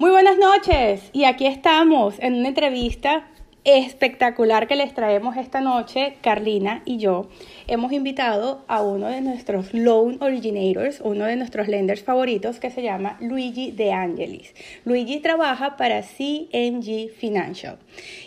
Muy 0.00 0.12
buenas 0.12 0.38
noches. 0.38 1.10
Y 1.12 1.24
aquí 1.24 1.46
estamos 1.46 2.14
en 2.20 2.36
una 2.36 2.48
entrevista 2.48 3.28
espectacular 3.64 4.66
que 4.66 4.76
les 4.76 4.94
traemos 4.94 5.36
esta 5.36 5.60
noche, 5.60 6.16
Carlina 6.22 6.82
y 6.86 6.96
yo, 6.96 7.28
hemos 7.66 7.92
invitado 7.92 8.64
a 8.68 8.82
uno 8.82 9.08
de 9.08 9.20
nuestros 9.20 9.74
loan 9.74 10.16
originators, 10.20 11.00
uno 11.02 11.26
de 11.26 11.36
nuestros 11.36 11.68
lenders 11.68 12.02
favoritos 12.02 12.58
que 12.58 12.70
se 12.70 12.82
llama 12.82 13.18
Luigi 13.20 13.70
De 13.70 13.92
Angelis. 13.92 14.54
Luigi 14.84 15.20
trabaja 15.20 15.76
para 15.76 16.02
CNG 16.02 17.10
Financial 17.10 17.78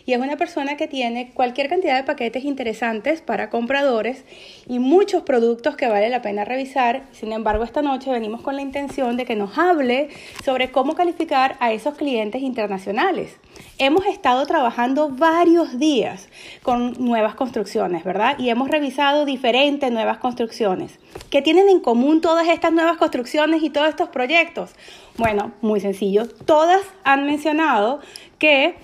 y 0.06 0.14
es 0.14 0.20
una 0.20 0.38
persona 0.38 0.78
que 0.78 0.88
tiene 0.88 1.32
cualquier 1.34 1.68
cantidad 1.68 1.98
de 1.98 2.04
paquetes 2.04 2.44
interesantes 2.44 3.22
para 3.22 3.50
compradores 3.50 4.26
y 4.68 4.80
muchos 4.80 5.24
productos 5.24 5.76
que 5.76 5.88
vale 5.88 6.10
la 6.10 6.22
pena 6.22 6.46
revisar. 6.46 7.04
Sin 7.12 7.32
embargo, 7.32 7.64
esta 7.64 7.82
noche 7.82 8.12
venimos 8.12 8.42
con 8.42 8.56
la 8.56 8.62
intención 8.62 9.18
de 9.18 9.26
que 9.26 9.36
nos 9.36 9.58
hable 9.58 10.10
sobre 10.44 10.72
cómo 10.72 10.94
calificar 10.94 11.56
a 11.60 11.74
esos 11.74 11.96
clientes 11.96 12.42
internacionales. 12.42 13.38
Hemos 13.80 14.06
estado 14.06 14.46
trabajando 14.46 15.10
varios 15.10 15.80
días 15.80 16.30
con 16.62 16.94
nuevas 17.04 17.36
construcciones, 17.36 18.04
¿verdad? 18.04 18.38
Y 18.38 18.50
hemos 18.50 18.70
revisado 18.70 19.26
diferentes 19.26 19.92
nuevas 19.92 20.20
construcciones. 20.20 21.00
¿Qué 21.30 21.42
tienen 21.42 21.70
en 21.70 21.80
común 21.80 22.22
todas 22.22 22.48
estas 22.48 22.72
nuevas 22.72 22.98
construcciones 22.98 23.64
y 23.64 23.70
todos 23.70 23.90
estos 23.90 24.10
proyectos? 24.10 24.72
Bueno, 25.18 25.54
muy 25.62 25.80
sencillo. 25.80 26.28
Todas 26.46 26.82
han 27.04 27.26
mencionado 27.26 28.00
que 28.38 28.76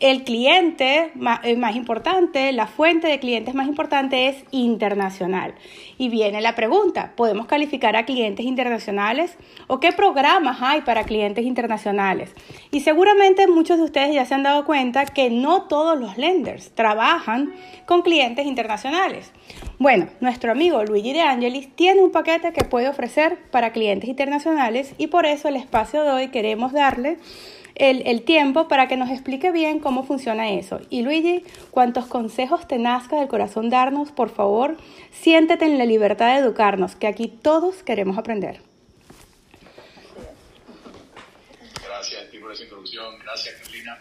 el 0.00 0.24
cliente 0.24 1.12
más, 1.14 1.40
importante, 1.76 2.50
la 2.52 2.66
fuente 2.66 3.06
de 3.06 3.20
clientes 3.20 3.54
más 3.54 3.68
importante 3.68 4.26
es 4.26 4.44
internacional. 4.50 5.54
Y 5.98 6.08
viene 6.08 6.40
la 6.40 6.56
pregunta, 6.56 7.12
¿podemos 7.14 7.46
calificar 7.46 7.94
a 7.94 8.04
clientes 8.04 8.44
internacionales? 8.44 9.36
¿O 9.68 9.78
qué 9.78 9.92
programas 9.92 10.58
hay 10.60 10.80
para 10.80 11.04
clientes 11.04 11.44
internacionales? 11.44 12.34
Y 12.72 12.80
seguramente 12.80 13.46
muchos 13.46 13.78
de 13.78 13.84
ustedes 13.84 14.12
ya 14.14 14.24
se 14.24 14.34
han 14.34 14.42
dado 14.42 14.64
cuenta 14.64 15.04
que 15.06 15.30
no 15.30 15.62
todos 15.62 15.98
los 15.98 16.18
lenders 16.18 16.72
trabajan 16.74 17.54
con 17.86 18.02
clientes 18.02 18.46
internacionales. 18.46 19.30
Bueno, 19.78 20.08
nuestro 20.20 20.50
amigo 20.50 20.84
Luigi 20.84 21.12
De 21.12 21.20
Angelis 21.20 21.68
tiene 21.76 22.02
un 22.02 22.10
paquete 22.10 22.52
que 22.52 22.64
puede 22.64 22.88
ofrecer 22.88 23.38
para 23.52 23.72
clientes 23.72 24.10
internacionales 24.10 24.94
y 24.98 25.06
por 25.06 25.24
eso 25.24 25.48
el 25.48 25.56
espacio 25.56 26.02
de 26.02 26.10
hoy 26.10 26.28
queremos 26.28 26.72
darle 26.72 27.18
el, 27.74 28.22
tiempo 28.24 28.68
para 28.68 28.88
que 28.88 28.96
nos 28.96 29.10
explique 29.10 29.50
bien 29.50 29.80
cómo 29.80 30.06
funciona 30.06 30.50
eso. 30.50 30.80
Y 30.90 31.02
Luigi, 31.02 31.44
cuantos 31.70 32.06
consejos 32.06 32.68
te 32.68 32.78
nazca 32.78 33.18
del 33.18 33.28
corazón 33.28 33.70
darnos, 33.70 34.12
por 34.12 34.30
favor, 34.30 34.76
siéntete 35.12 35.64
en 35.64 35.78
la 35.78 35.84
libertad 35.84 36.34
de 36.34 36.40
educarnos, 36.40 36.94
que 36.94 37.06
aquí 37.06 37.28
todos 37.28 37.82
queremos 37.82 38.16
aprender. 38.18 38.60
Gracias, 41.84 42.24
por 42.40 42.52
esa 42.52 42.62
introducción. 42.62 43.18
Gracias, 43.20 43.54
Carolina. 43.56 43.98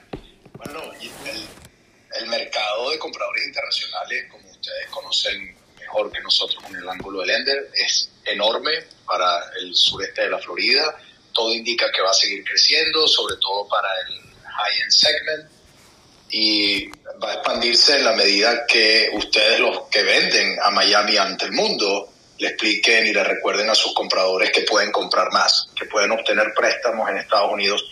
Bueno, 0.54 0.80
el, 1.02 2.22
el 2.22 2.30
mercado 2.30 2.92
de 2.92 3.00
compradores 3.00 3.48
internacionales, 3.48 4.26
como 4.32 4.50
ustedes 4.50 4.90
conocen 4.90 5.56
mejor 5.80 6.12
que 6.12 6.22
nosotros 6.22 6.64
en 6.70 6.76
el 6.76 6.90
ángulo 6.90 7.22
del 7.22 7.32
Ender, 7.32 7.70
es 7.74 8.12
enorme 8.26 8.72
para 9.06 9.42
el 9.62 9.74
sureste 9.76 10.24
de 10.24 10.30
la 10.30 10.40
Florida 10.40 10.96
todo 11.34 11.54
indica 11.54 11.92
que 11.92 12.02
va 12.02 12.12
a 12.12 12.14
seguir 12.14 12.44
creciendo, 12.44 13.08
sobre 13.08 13.36
todo 13.38 13.68
para 13.68 13.90
el 14.08 14.20
high-end 14.44 14.92
segment, 14.92 15.50
y 16.30 16.88
va 17.22 17.32
a 17.32 17.34
expandirse 17.36 17.98
en 17.98 18.06
la 18.06 18.14
medida 18.14 18.66
que 18.66 19.10
ustedes 19.14 19.60
los 19.60 19.84
que 19.90 20.04
venden 20.04 20.58
a 20.62 20.72
Miami 20.72 21.18
ante 21.18 21.46
el 21.46 21.52
mundo 21.52 22.10
le 22.40 22.50
expliquen 22.50 23.06
y 23.08 23.14
le 23.14 23.24
recuerden 23.24 23.70
a 23.70 23.76
sus 23.76 23.94
compradores 23.94 24.52
que 24.52 24.62
pueden 24.62 24.92
comprar 24.92 25.32
más, 25.32 25.70
que 25.76 25.86
pueden 25.86 26.12
obtener 26.12 26.54
préstamos 26.56 27.10
en 27.10 27.18
Estados 27.18 27.52
Unidos, 27.52 27.86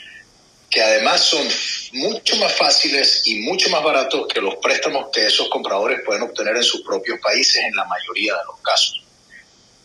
que 0.69 0.81
además 0.81 1.21
son 1.21 1.47
mucho 1.93 2.35
más 2.37 2.53
fáciles 2.53 3.23
y 3.25 3.39
mucho 3.41 3.69
más 3.69 3.83
baratos 3.83 4.27
que 4.27 4.41
los 4.41 4.55
préstamos 4.55 5.09
que 5.11 5.27
esos 5.27 5.49
compradores 5.49 6.01
pueden 6.05 6.23
obtener 6.23 6.55
en 6.55 6.63
sus 6.63 6.81
propios 6.81 7.19
países 7.19 7.63
en 7.63 7.75
la 7.75 7.85
mayoría 7.85 8.33
de 8.35 8.45
los 8.45 8.59
casos. 8.61 9.03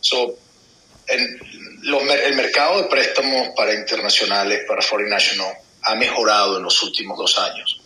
So, 0.00 0.34
en, 1.08 1.75
el 1.86 2.34
mercado 2.34 2.82
de 2.82 2.88
préstamos 2.88 3.50
para 3.56 3.72
internacionales, 3.72 4.64
para 4.66 4.82
Foreign 4.82 5.10
National, 5.10 5.56
ha 5.82 5.94
mejorado 5.94 6.56
en 6.56 6.64
los 6.64 6.82
últimos 6.82 7.16
dos 7.16 7.38
años. 7.38 7.80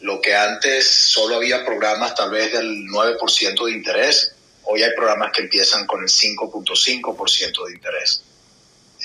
Lo 0.00 0.20
que 0.20 0.34
antes 0.34 0.86
solo 0.86 1.36
había 1.36 1.64
programas 1.64 2.14
tal 2.14 2.30
vez 2.30 2.52
del 2.52 2.86
9% 2.86 3.64
de 3.64 3.72
interés, 3.72 4.34
hoy 4.64 4.82
hay 4.82 4.94
programas 4.94 5.32
que 5.32 5.42
empiezan 5.42 5.86
con 5.86 6.02
el 6.02 6.08
5.5% 6.08 7.66
de 7.66 7.72
interés. 7.72 8.22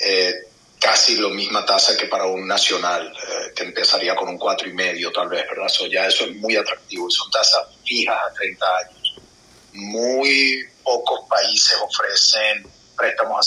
Eh, 0.00 0.34
casi 0.78 1.16
la 1.16 1.28
misma 1.28 1.64
tasa 1.64 1.96
que 1.96 2.06
para 2.06 2.26
un 2.26 2.46
nacional, 2.46 3.10
eh, 3.10 3.52
que 3.54 3.64
empezaría 3.64 4.14
con 4.14 4.28
un 4.28 4.38
4,5 4.38 5.12
tal 5.14 5.28
vez, 5.28 5.46
¿verdad? 5.48 5.68
ya 5.90 6.06
eso 6.06 6.26
es 6.26 6.36
muy 6.36 6.56
atractivo 6.56 7.10
son 7.10 7.30
tasas 7.30 7.66
fijas 7.84 8.16
a 8.16 8.32
30 8.34 8.66
años. 8.66 9.16
Muy 9.72 10.62
pocos 10.82 11.20
países 11.28 11.76
ofrecen 11.82 12.66
préstamos 12.96 13.38
a 13.38 13.42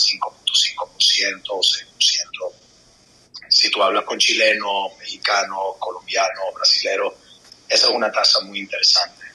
5.5% 0.52 1.42
o 1.50 1.60
6%. 1.60 2.52
Si 3.48 3.70
tú 3.70 3.82
hablas 3.82 4.04
con 4.04 4.18
chilenos, 4.18 4.96
mexicanos, 4.98 5.76
colombianos, 5.78 6.54
brasileros, 6.54 7.14
esa 7.68 7.86
es 7.88 7.92
una 7.92 8.10
tasa 8.10 8.40
muy 8.40 8.60
interesante. 8.60 9.26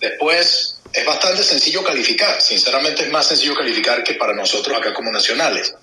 Después, 0.00 0.80
es 0.92 1.04
bastante 1.04 1.42
sencillo 1.42 1.82
calificar. 1.82 2.40
Sinceramente 2.40 3.02
es 3.02 3.10
más 3.10 3.26
sencillo 3.26 3.54
calificar 3.54 4.02
que 4.04 4.14
para 4.14 4.34
nosotros 4.34 4.76
acá 4.76 4.94
como 4.94 5.10
nacionales, 5.10 5.74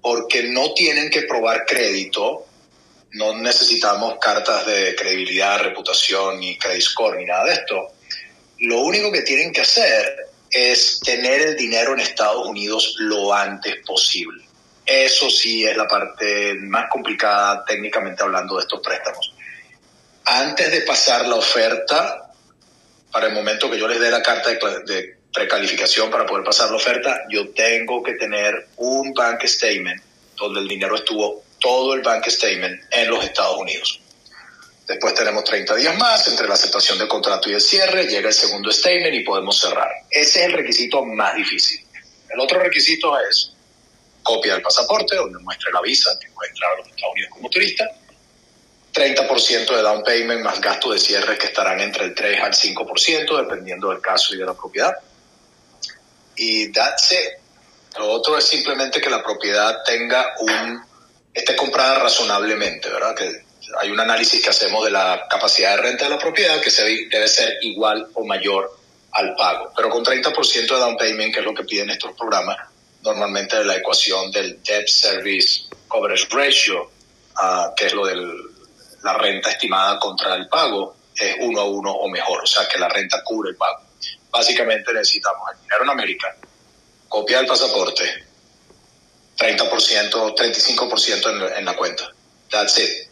porque 0.00 0.44
no 0.44 0.74
tienen 0.74 1.10
que 1.10 1.22
probar 1.22 1.64
crédito, 1.64 2.46
no 3.12 3.36
necesitamos 3.38 4.16
cartas 4.20 4.66
de 4.66 4.94
credibilidad, 4.96 5.60
reputación, 5.60 6.40
ni 6.40 6.58
credit 6.58 6.82
score, 6.82 7.18
ni 7.18 7.24
nada 7.24 7.44
de 7.44 7.52
esto. 7.54 7.92
Lo 8.58 8.80
único 8.80 9.12
que 9.12 9.22
tienen 9.22 9.52
que 9.52 9.60
hacer 9.60 10.31
es 10.52 11.00
tener 11.00 11.40
el 11.40 11.56
dinero 11.56 11.94
en 11.94 12.00
Estados 12.00 12.46
Unidos 12.46 12.94
lo 12.98 13.32
antes 13.32 13.76
posible. 13.86 14.44
Eso 14.84 15.30
sí 15.30 15.64
es 15.64 15.76
la 15.76 15.88
parte 15.88 16.54
más 16.60 16.90
complicada 16.90 17.64
técnicamente 17.64 18.22
hablando 18.22 18.56
de 18.56 18.62
estos 18.62 18.80
préstamos. 18.80 19.32
Antes 20.24 20.70
de 20.70 20.82
pasar 20.82 21.26
la 21.26 21.36
oferta, 21.36 22.30
para 23.10 23.28
el 23.28 23.32
momento 23.32 23.70
que 23.70 23.78
yo 23.78 23.88
les 23.88 24.00
dé 24.00 24.10
la 24.10 24.22
carta 24.22 24.50
de, 24.50 25.16
precalificación 25.32 26.10
para 26.10 26.26
poder 26.26 26.44
pasar 26.44 26.68
la 26.68 26.76
oferta, 26.76 27.22
yo 27.30 27.48
tengo 27.54 28.02
que 28.02 28.12
tener 28.12 28.68
un 28.76 29.14
bank 29.14 29.44
statement 29.44 30.02
donde 30.36 30.60
el 30.60 30.68
dinero 30.68 30.94
estuvo 30.94 31.42
todo 31.58 31.94
el 31.94 32.02
bank 32.02 32.26
statement 32.28 32.82
en 32.90 33.08
los 33.08 33.24
Estados 33.24 33.56
Unidos. 33.56 34.01
Después 34.86 35.14
tenemos 35.14 35.44
30 35.44 35.76
días 35.76 35.96
más 35.96 36.26
entre 36.28 36.48
la 36.48 36.54
aceptación 36.54 36.98
del 36.98 37.08
contrato 37.08 37.48
y 37.48 37.54
el 37.54 37.60
cierre, 37.60 38.06
llega 38.06 38.28
el 38.28 38.34
segundo 38.34 38.72
statement 38.72 39.14
y 39.14 39.20
podemos 39.20 39.58
cerrar. 39.60 39.90
Ese 40.10 40.40
es 40.40 40.46
el 40.46 40.52
requisito 40.52 41.04
más 41.04 41.34
difícil. 41.34 41.80
El 42.28 42.40
otro 42.40 42.58
requisito 42.58 43.18
es 43.20 43.52
copia 44.22 44.54
del 44.54 44.62
pasaporte, 44.62 45.16
donde 45.16 45.38
muestre 45.38 45.70
la 45.72 45.80
visa 45.80 46.10
que 46.20 46.30
puede 46.30 46.50
entrar 46.50 46.72
a 46.72 46.76
los 46.78 46.88
Estados 46.88 47.12
Unidos 47.12 47.30
como 47.32 47.50
turista, 47.50 47.90
30% 48.92 49.76
de 49.76 49.82
down 49.82 50.02
payment 50.02 50.42
más 50.42 50.60
gasto 50.60 50.92
de 50.92 50.98
cierre 50.98 51.38
que 51.38 51.46
estarán 51.46 51.80
entre 51.80 52.04
el 52.04 52.14
3 52.14 52.40
al 52.40 52.52
5%, 52.52 53.42
dependiendo 53.42 53.88
del 53.88 54.00
caso 54.00 54.34
y 54.34 54.38
de 54.38 54.44
la 54.44 54.54
propiedad. 54.54 54.94
Y 56.36 56.72
that's 56.72 57.12
it. 57.12 57.98
Lo 57.98 58.10
otro 58.10 58.36
es 58.36 58.44
simplemente 58.44 59.00
que 59.00 59.10
la 59.10 59.22
propiedad 59.22 59.82
tenga 59.84 60.34
un, 60.40 60.82
esté 61.32 61.56
comprada 61.56 62.00
razonablemente, 62.00 62.88
¿verdad? 62.88 63.14
Que 63.14 63.44
hay 63.80 63.90
un 63.90 64.00
análisis 64.00 64.42
que 64.42 64.50
hacemos 64.50 64.84
de 64.84 64.90
la 64.90 65.26
capacidad 65.28 65.76
de 65.76 65.82
renta 65.82 66.04
de 66.04 66.10
la 66.10 66.18
propiedad 66.18 66.60
que 66.60 66.70
debe 67.10 67.28
ser 67.28 67.58
igual 67.62 68.08
o 68.14 68.24
mayor 68.24 68.78
al 69.12 69.34
pago. 69.34 69.72
Pero 69.76 69.90
con 69.90 70.04
30% 70.04 70.52
de 70.52 70.66
down 70.66 70.96
payment, 70.96 71.34
que 71.34 71.40
es 71.40 71.46
lo 71.46 71.54
que 71.54 71.64
piden 71.64 71.90
estos 71.90 72.12
programas, 72.12 72.56
normalmente 73.02 73.62
la 73.64 73.76
ecuación 73.76 74.30
del 74.30 74.62
debt 74.62 74.88
service 74.88 75.62
coverage 75.88 76.28
ratio, 76.30 76.90
uh, 77.36 77.74
que 77.76 77.86
es 77.86 77.92
lo 77.92 78.06
de 78.06 78.16
la 79.02 79.14
renta 79.18 79.50
estimada 79.50 79.98
contra 79.98 80.34
el 80.34 80.48
pago, 80.48 80.96
es 81.14 81.36
uno 81.40 81.60
a 81.60 81.64
uno 81.64 81.92
o 81.92 82.08
mejor, 82.08 82.42
o 82.42 82.46
sea 82.46 82.66
que 82.66 82.78
la 82.78 82.88
renta 82.88 83.22
cubre 83.22 83.50
el 83.50 83.56
pago. 83.56 83.82
Básicamente 84.30 84.92
necesitamos 84.92 85.50
el 85.52 85.60
dinero 85.62 85.84
en 85.84 85.90
América, 85.90 86.36
copia 87.08 87.38
del 87.38 87.46
pasaporte, 87.46 88.04
30%, 89.36 90.34
35% 90.34 91.50
en, 91.50 91.58
en 91.58 91.64
la 91.64 91.76
cuenta. 91.76 92.10
That's 92.48 92.78
it. 92.78 93.11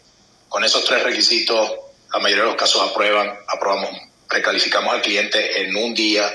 Con 0.51 0.65
esos 0.65 0.83
tres 0.83 1.01
requisitos, 1.01 1.71
la 2.11 2.19
mayoría 2.19 2.43
de 2.43 2.49
los 2.49 2.59
casos 2.59 2.81
aprueban, 2.81 3.31
aprobamos, 3.47 3.89
recalificamos 4.27 4.93
al 4.93 5.01
cliente 5.01 5.61
en 5.61 5.73
un 5.77 5.93
día, 5.93 6.29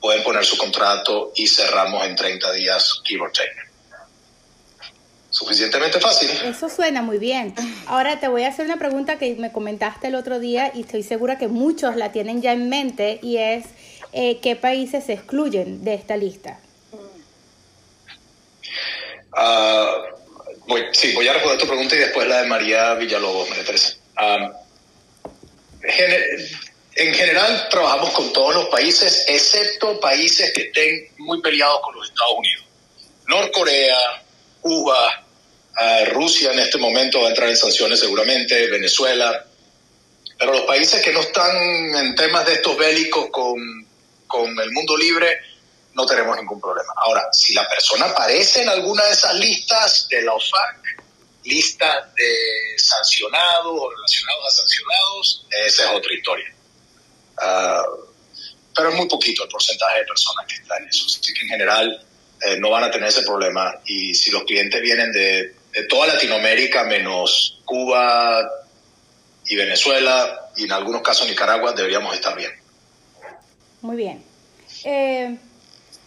pueden 0.00 0.22
poner 0.22 0.46
su 0.46 0.56
contrato 0.56 1.30
y 1.36 1.46
cerramos 1.46 2.02
en 2.06 2.16
30 2.16 2.52
días, 2.52 3.02
give 3.04 3.20
or 3.20 3.30
take. 3.30 3.50
Suficientemente 5.28 6.00
fácil. 6.00 6.30
Eso 6.42 6.70
suena 6.70 7.02
muy 7.02 7.18
bien. 7.18 7.54
Ahora 7.86 8.18
te 8.18 8.28
voy 8.28 8.44
a 8.44 8.48
hacer 8.48 8.64
una 8.64 8.78
pregunta 8.78 9.18
que 9.18 9.34
me 9.34 9.52
comentaste 9.52 10.06
el 10.06 10.14
otro 10.14 10.40
día 10.40 10.72
y 10.74 10.80
estoy 10.80 11.02
segura 11.02 11.36
que 11.36 11.48
muchos 11.48 11.96
la 11.96 12.12
tienen 12.12 12.40
ya 12.40 12.54
en 12.54 12.70
mente 12.70 13.20
y 13.22 13.36
es 13.36 13.66
eh, 14.14 14.40
qué 14.40 14.56
países 14.56 15.04
se 15.04 15.12
excluyen 15.12 15.84
de 15.84 15.92
esta 15.92 16.16
lista. 16.16 16.58
Uh, 19.36 20.20
Voy, 20.66 20.84
sí, 20.92 21.12
voy 21.12 21.26
a 21.26 21.32
responder 21.32 21.60
tu 21.60 21.66
pregunta 21.66 21.94
y 21.94 21.98
después 21.98 22.26
la 22.28 22.42
de 22.42 22.48
María 22.48 22.94
Villalobos, 22.94 23.48
María 23.48 23.64
Teresa. 23.64 23.96
en 26.94 27.14
general 27.14 27.68
trabajamos 27.70 28.10
con 28.10 28.32
todos 28.32 28.54
los 28.54 28.66
países, 28.66 29.24
excepto 29.28 29.98
países 29.98 30.52
que 30.52 30.62
estén 30.62 31.08
muy 31.18 31.40
peleados 31.40 31.80
con 31.82 31.94
los 31.96 32.08
Estados 32.08 32.34
Unidos. 32.38 32.64
Norcorea, 33.26 34.22
Cuba, 34.60 35.24
Rusia 36.12 36.52
en 36.52 36.58
este 36.58 36.78
momento 36.78 37.20
va 37.20 37.26
a 37.26 37.30
entrar 37.30 37.48
en 37.48 37.56
sanciones 37.56 38.00
seguramente, 38.00 38.68
Venezuela. 38.68 39.46
Pero 40.38 40.52
los 40.52 40.62
países 40.62 41.02
que 41.02 41.12
no 41.12 41.20
están 41.20 41.56
en 41.96 42.14
temas 42.14 42.46
de 42.46 42.54
estos 42.54 42.76
bélicos 42.76 43.28
con, 43.30 43.86
con 44.26 44.58
el 44.58 44.70
mundo 44.72 44.96
libre, 44.96 45.38
no 46.00 46.06
tenemos 46.06 46.36
ningún 46.36 46.60
problema. 46.60 46.92
Ahora, 46.96 47.28
si 47.32 47.52
la 47.52 47.68
persona 47.68 48.06
aparece 48.06 48.62
en 48.62 48.68
alguna 48.68 49.04
de 49.04 49.12
esas 49.12 49.34
listas 49.34 50.08
de 50.08 50.22
la 50.22 50.32
OFAC, 50.32 50.98
listas 51.44 52.14
de 52.14 52.34
sancionados 52.76 53.78
o 53.78 53.90
relacionados 53.90 54.46
a 54.46 54.50
sancionados, 54.50 55.46
esa 55.66 55.84
es 55.84 55.96
otra 55.96 56.12
historia. 56.14 56.54
Ah, 57.38 57.84
pero 58.74 58.90
es 58.90 58.94
muy 58.94 59.08
poquito 59.08 59.44
el 59.44 59.48
porcentaje 59.48 59.98
de 59.98 60.04
personas 60.04 60.46
que 60.46 60.54
están 60.54 60.82
en 60.82 60.88
eso. 60.88 61.04
Así 61.06 61.32
que 61.34 61.42
en 61.42 61.48
general 61.48 62.06
eh, 62.42 62.56
no 62.58 62.70
van 62.70 62.84
a 62.84 62.90
tener 62.90 63.08
ese 63.08 63.22
problema. 63.22 63.74
Y 63.84 64.14
si 64.14 64.30
los 64.30 64.44
clientes 64.44 64.80
vienen 64.80 65.12
de, 65.12 65.56
toda 65.88 66.06
Latinoamérica, 66.06 66.84
menos 66.84 67.60
Cuba 67.64 68.40
y 69.46 69.56
Venezuela, 69.56 70.50
y 70.56 70.64
en 70.64 70.72
algunos 70.72 71.02
casos 71.02 71.28
Nicaragua, 71.28 71.72
deberíamos 71.72 72.14
estar 72.14 72.34
bien. 72.36 72.52
Muy 73.82 73.96
bien. 73.96 74.24
Eh, 74.84 75.38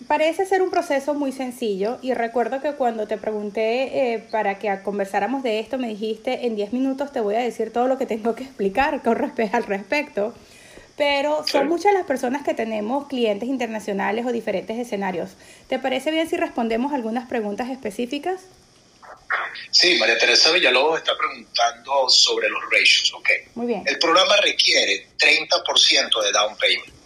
parece 0.07 0.45
ser 0.45 0.61
un 0.61 0.69
proceso 0.69 1.13
muy 1.13 1.31
sencillo 1.31 1.99
y 2.01 2.13
recuerdo 2.13 2.61
que 2.61 2.73
cuando 2.73 3.07
te 3.07 3.17
pregunté 3.17 4.13
eh, 4.13 4.19
para 4.31 4.59
que 4.59 4.81
conversáramos 4.83 5.43
de 5.43 5.59
esto 5.59 5.77
me 5.77 5.87
dijiste 5.87 6.45
en 6.45 6.55
10 6.55 6.73
minutos 6.73 7.11
te 7.11 7.19
voy 7.19 7.35
a 7.35 7.39
decir 7.39 7.71
todo 7.71 7.87
lo 7.87 7.97
que 7.97 8.05
tengo 8.05 8.35
que 8.35 8.43
explicar 8.43 9.01
con 9.01 9.15
respecto 9.15 9.57
al 9.57 9.63
respecto. 9.63 10.33
Pero 10.95 11.43
son 11.47 11.67
muchas 11.67 11.91
las 11.93 12.05
personas 12.05 12.43
que 12.43 12.53
tenemos 12.53 13.07
clientes 13.07 13.49
internacionales 13.49 14.27
o 14.27 14.31
diferentes 14.31 14.77
escenarios. 14.77 15.31
¿Te 15.67 15.79
parece 15.79 16.11
bien 16.11 16.29
si 16.29 16.37
respondemos 16.37 16.93
algunas 16.93 17.27
preguntas 17.27 17.69
específicas? 17.71 18.41
Sí, 19.71 19.95
María 19.95 20.19
Teresa 20.19 20.51
Villalobos 20.51 20.99
está 20.99 21.13
preguntando 21.17 22.07
sobre 22.09 22.47
los 22.47 22.61
ratios, 22.65 23.11
¿ok? 23.15 23.29
Muy 23.55 23.65
bien. 23.65 23.83
El 23.87 23.97
programa 23.97 24.37
requiere 24.37 25.07
30% 25.17 26.23
de 26.23 26.31
down 26.31 26.55
payment 26.57 27.02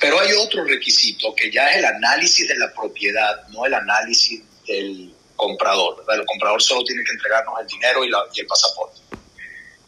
pero 0.00 0.18
hay 0.18 0.32
otro 0.32 0.64
requisito 0.64 1.34
que 1.34 1.52
ya 1.52 1.68
es 1.68 1.76
el 1.76 1.84
análisis 1.84 2.48
de 2.48 2.58
la 2.58 2.72
propiedad, 2.72 3.46
no 3.48 3.66
el 3.66 3.74
análisis 3.74 4.42
del 4.66 5.14
comprador. 5.36 6.04
El 6.08 6.24
comprador 6.24 6.62
solo 6.62 6.82
tiene 6.84 7.04
que 7.04 7.12
entregarnos 7.12 7.60
el 7.60 7.66
dinero 7.66 8.04
y, 8.04 8.40
el 8.40 8.46
pasaporte. 8.46 8.98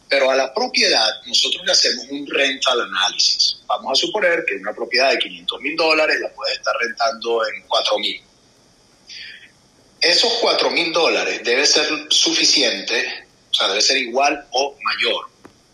Pero 0.09 0.31
a 0.31 0.37
la 0.37 0.53
propiedad 0.53 1.09
nosotros 1.26 1.64
le 1.64 1.73
hacemos 1.73 2.06
un 2.11 2.26
rental 2.26 2.82
análisis. 2.82 3.61
Vamos 3.67 3.99
a 3.99 4.06
suponer 4.06 4.44
que 4.47 4.56
una 4.56 4.75
propiedad 4.75 5.11
de 5.11 5.19
500 5.19 5.61
mil 5.61 5.76
dólares 5.76 6.20
la 6.20 6.29
puede 6.35 6.53
estar 6.53 6.75
rentando 6.79 7.47
en 7.47 7.62
4 7.67 7.99
mil. 7.99 8.20
Esos 9.99 10.32
4 10.43 10.70
mil 10.70 10.93
dólares 10.93 11.41
debe 11.43 11.64
ser 11.64 11.88
suficiente, 12.11 13.26
o 13.50 13.55
sea, 13.55 13.69
debe 13.69 13.81
ser 13.81 13.97
igual 13.97 14.47
o 14.50 14.76
mayor 14.82 15.31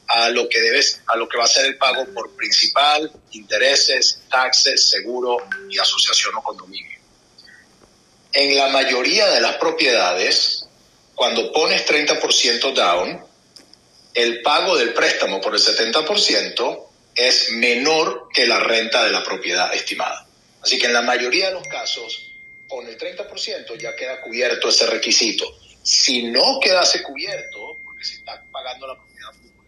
a 0.08 0.31
lo 0.31 0.49
que 0.49 0.60
debes, 0.60 1.02
a 1.06 1.16
lo 1.16 1.28
que 1.28 1.37
va 1.37 1.44
a 1.44 1.49
ser 1.49 1.66
el 1.66 1.76
pago 1.76 2.06
por 2.06 2.34
principal, 2.34 3.10
intereses, 3.32 4.22
taxes, 4.31 4.88
seguro 4.88 5.37
y 5.69 5.78
asociación 5.78 6.34
o 6.37 6.43
condominio. 6.43 6.99
En 8.32 8.56
la 8.56 8.69
mayoría 8.69 9.28
de 9.28 9.40
las 9.40 9.56
propiedades, 9.56 10.66
cuando 11.14 11.52
pones 11.52 11.87
30% 11.87 12.72
down, 12.72 13.22
el 14.14 14.40
pago 14.43 14.76
del 14.76 14.94
préstamo 14.94 15.40
por 15.40 15.55
el 15.55 15.60
70% 15.60 16.84
es 17.14 17.50
menor 17.50 18.28
que 18.32 18.46
la 18.46 18.61
renta 18.61 19.04
de 19.04 19.11
la 19.11 19.22
propiedad 19.22 19.75
estimada. 19.75 20.26
Así 20.62 20.78
que 20.78 20.87
en 20.87 20.94
la 20.94 21.02
mayoría 21.02 21.49
de 21.49 21.54
los 21.54 21.66
casos, 21.69 22.32
con 22.66 22.87
el 22.87 22.96
30% 22.96 23.78
ya 23.78 23.94
queda 23.94 24.20
cubierto 24.20 24.69
ese 24.69 24.87
requisito. 24.87 25.44
Si 25.82 26.25
no 26.25 26.61
quedase 26.61 27.02
cubierto, 27.02 27.78
porque 27.84 28.04
si 28.04 28.14
está 28.16 28.43
pagando 28.50 28.87
la 28.87 28.96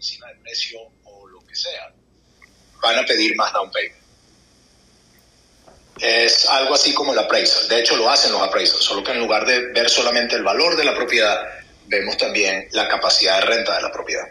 encima 0.01 0.29
del 0.29 0.39
precio 0.39 0.81
o 1.05 1.29
lo 1.29 1.41
que 1.47 1.55
sea, 1.55 1.93
van 2.81 2.99
a 2.99 3.05
pedir 3.05 3.37
más 3.37 3.53
down 3.53 3.71
payment. 3.71 4.01
Es 6.01 6.49
algo 6.49 6.75
así 6.75 6.95
como 6.95 7.13
el 7.13 7.19
appraisal. 7.19 7.69
De 7.69 7.81
hecho, 7.81 7.97
lo 7.97 8.09
hacen 8.09 8.33
los 8.33 8.41
appraisals, 8.41 8.83
solo 8.83 9.05
que 9.05 9.13
en 9.13 9.19
lugar 9.19 9.45
de 9.45 9.73
ver 9.73 9.91
solamente 9.91 10.35
el 10.37 10.43
valor 10.43 10.75
de 10.75 10.85
la 10.85 10.95
propiedad, 10.95 11.47
vemos 11.87 12.17
también 12.17 12.67
la 12.73 12.89
capacidad 12.89 13.41
de 13.41 13.47
renta 13.47 13.77
de 13.77 13.83
la 13.83 13.93
propiedad. 13.93 14.27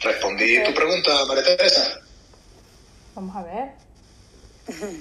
¿Respondí 0.00 0.64
tu 0.64 0.72
pregunta, 0.72 1.26
María 1.26 1.44
Teresa? 1.44 2.00
Vamos 3.14 3.36
a 3.36 3.42
ver. 3.42 3.68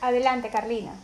Adelante, 0.00 0.50
Carlina. 0.50 0.94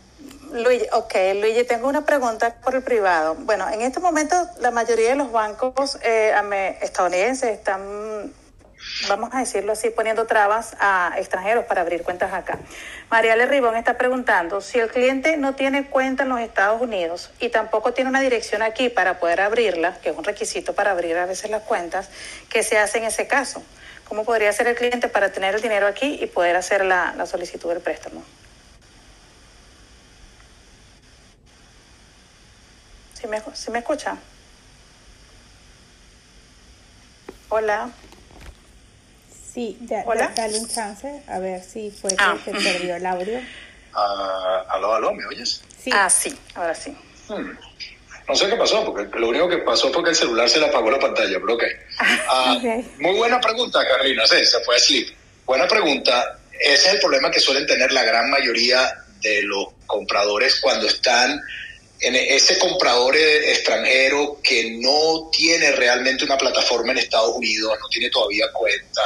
Luigi, 0.51 0.87
ok, 0.91 1.13
Luigi, 1.35 1.63
tengo 1.63 1.87
una 1.87 2.05
pregunta 2.05 2.55
por 2.63 2.73
el 2.73 2.81
privado. 2.81 3.35
Bueno, 3.35 3.69
en 3.69 3.81
este 3.81 3.99
momento 3.99 4.35
la 4.59 4.71
mayoría 4.71 5.09
de 5.09 5.15
los 5.15 5.31
bancos 5.31 5.99
eh, 6.01 6.33
estadounidenses 6.81 7.51
están, 7.51 8.33
vamos 9.07 9.29
a 9.31 9.39
decirlo 9.39 9.73
así, 9.73 9.91
poniendo 9.91 10.25
trabas 10.25 10.75
a 10.79 11.13
extranjeros 11.17 11.65
para 11.65 11.81
abrir 11.81 12.01
cuentas 12.01 12.33
acá. 12.33 12.57
Mariale 13.11 13.45
Ribón 13.45 13.75
está 13.75 13.95
preguntando 13.99 14.59
si 14.59 14.79
el 14.79 14.89
cliente 14.89 15.37
no 15.37 15.53
tiene 15.53 15.87
cuenta 15.87 16.23
en 16.23 16.29
los 16.29 16.39
Estados 16.39 16.81
Unidos 16.81 17.29
y 17.39 17.49
tampoco 17.49 17.93
tiene 17.93 18.09
una 18.09 18.21
dirección 18.21 18.63
aquí 18.63 18.89
para 18.89 19.19
poder 19.19 19.41
abrirla, 19.41 19.99
que 20.01 20.09
es 20.09 20.17
un 20.17 20.23
requisito 20.23 20.73
para 20.73 20.91
abrir 20.91 21.15
a 21.17 21.27
veces 21.27 21.51
las 21.51 21.61
cuentas, 21.61 22.09
¿qué 22.49 22.63
se 22.63 22.79
hace 22.79 22.97
en 22.97 23.03
ese 23.03 23.27
caso? 23.27 23.61
¿Cómo 24.07 24.25
podría 24.25 24.51
ser 24.51 24.67
el 24.67 24.75
cliente 24.75 25.09
para 25.09 25.31
tener 25.31 25.53
el 25.53 25.61
dinero 25.61 25.85
aquí 25.85 26.17
y 26.19 26.25
poder 26.25 26.55
hacer 26.55 26.83
la 26.83 27.23
solicitud 27.27 27.69
del 27.69 27.81
préstamo? 27.81 28.23
¿Sí 33.19 33.27
me, 33.27 33.41
me 33.71 33.79
escucha? 33.79 34.17
Hola. 37.49 37.89
Sí, 39.53 39.77
dale 39.81 40.59
un 40.59 40.69
chance, 40.69 41.23
a 41.27 41.39
ver 41.39 41.61
si 41.61 41.91
fue 41.91 42.11
que 42.11 42.17
ah. 42.19 42.37
se 42.45 42.51
perdió 42.51 42.95
el 42.95 43.05
audio. 43.05 43.39
Uh, 43.93 44.69
aló, 44.69 44.93
aló, 44.93 45.13
¿me 45.13 45.25
oyes? 45.25 45.61
Sí. 45.83 45.89
Ah, 45.93 46.09
sí, 46.09 46.37
ahora 46.53 46.73
sí. 46.73 46.95
Hmm. 47.27 47.51
No 48.27 48.35
sé 48.35 48.47
qué 48.47 48.55
pasó, 48.55 48.85
porque 48.85 49.19
lo 49.19 49.29
único 49.29 49.49
que 49.49 49.57
pasó 49.57 49.91
fue 49.91 50.03
que 50.03 50.11
el 50.11 50.15
celular 50.15 50.47
se 50.47 50.59
le 50.59 50.67
apagó 50.67 50.91
la 50.91 50.99
pantalla, 50.99 51.39
pero 51.39 51.55
ok. 51.55 51.63
Ah, 51.99 52.57
muy 52.99 53.17
buena 53.17 53.41
pregunta, 53.41 53.85
Carolina, 53.85 54.25
sí, 54.27 54.45
se 54.45 54.59
fue 54.61 54.75
a 54.75 54.79
sleep. 54.79 55.09
Buena 55.45 55.67
pregunta. 55.67 56.39
Ese 56.53 56.87
es 56.87 56.93
el 56.93 56.99
problema 56.99 57.31
que 57.31 57.39
suelen 57.39 57.65
tener 57.65 57.91
la 57.91 58.03
gran 58.03 58.29
mayoría 58.29 58.93
de 59.21 59.41
los 59.43 59.69
compradores 59.87 60.59
cuando 60.61 60.85
están 60.85 61.41
en 62.01 62.15
ese 62.15 62.57
comprador 62.57 63.15
extranjero 63.17 64.39
que 64.41 64.77
no 64.79 65.29
tiene 65.31 65.71
realmente 65.71 66.23
una 66.23 66.37
plataforma 66.37 66.93
en 66.93 66.99
Estados 66.99 67.35
Unidos, 67.35 67.77
no 67.79 67.87
tiene 67.89 68.09
todavía 68.09 68.45
cuenta 68.53 69.01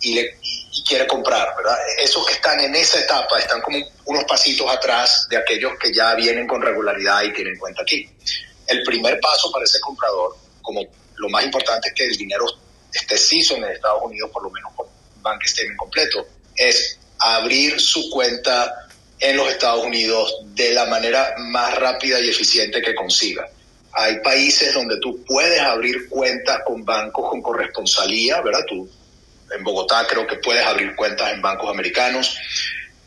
y, 0.00 0.14
le, 0.14 0.38
quiere 0.86 1.06
comprar, 1.06 1.54
¿verdad? 1.56 1.78
Esos 1.98 2.26
que 2.26 2.34
están 2.34 2.60
en 2.60 2.74
esa 2.74 3.00
etapa 3.00 3.38
están 3.38 3.62
como 3.62 3.78
unos 4.04 4.24
pasitos 4.24 4.70
atrás 4.70 5.26
de 5.30 5.38
aquellos 5.38 5.72
que 5.80 5.94
ya 5.94 6.14
vienen 6.14 6.46
con 6.46 6.60
regularidad 6.60 7.22
y 7.22 7.32
tienen 7.32 7.56
cuenta 7.56 7.82
aquí. 7.82 8.06
El 8.66 8.82
primer 8.82 9.18
paso 9.20 9.50
para 9.50 9.64
ese 9.64 9.80
comprador, 9.80 10.36
como 10.60 10.82
lo 11.16 11.28
más 11.30 11.44
importante 11.44 11.88
es 11.88 11.94
que 11.94 12.04
el 12.04 12.16
dinero 12.16 12.44
esté 12.92 13.16
CISO 13.16 13.56
en 13.56 13.64
Estados 13.64 14.02
Unidos, 14.02 14.30
por 14.30 14.42
lo 14.42 14.50
menos 14.50 14.72
con 14.74 14.86
bank 15.22 15.42
statement 15.46 15.78
completo, 15.78 16.26
es 16.54 16.98
abrir 17.18 17.80
su 17.80 18.10
cuenta 18.10 18.83
en 19.20 19.36
los 19.36 19.48
Estados 19.50 19.84
Unidos 19.84 20.34
de 20.54 20.72
la 20.72 20.86
manera 20.86 21.34
más 21.38 21.74
rápida 21.76 22.20
y 22.20 22.28
eficiente 22.28 22.82
que 22.82 22.94
consiga. 22.94 23.48
Hay 23.92 24.20
países 24.20 24.74
donde 24.74 24.98
tú 24.98 25.24
puedes 25.24 25.60
abrir 25.60 26.08
cuentas 26.08 26.60
con 26.66 26.84
bancos 26.84 27.30
con 27.30 27.40
corresponsalía, 27.40 28.40
¿verdad? 28.40 28.64
Tú 28.68 28.88
en 29.56 29.62
Bogotá 29.62 30.06
creo 30.08 30.26
que 30.26 30.36
puedes 30.36 30.64
abrir 30.64 30.94
cuentas 30.96 31.32
en 31.32 31.40
bancos 31.40 31.70
americanos. 31.70 32.36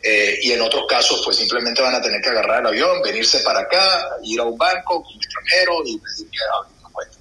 Eh, 0.00 0.38
y 0.42 0.52
en 0.52 0.62
otros 0.62 0.86
casos, 0.86 1.20
pues 1.24 1.36
simplemente 1.36 1.82
van 1.82 1.94
a 1.94 2.00
tener 2.00 2.20
que 2.22 2.28
agarrar 2.28 2.60
el 2.60 2.68
avión, 2.68 3.02
venirse 3.02 3.40
para 3.40 3.60
acá, 3.60 4.08
ir 4.22 4.38
a 4.40 4.44
un 4.44 4.56
banco 4.56 5.02
como 5.02 5.16
extranjero 5.16 5.82
y 5.84 5.98
pedir 5.98 6.30
que 6.30 6.38
abrir 6.56 6.78
una 6.80 6.90
cuenta. 6.90 7.16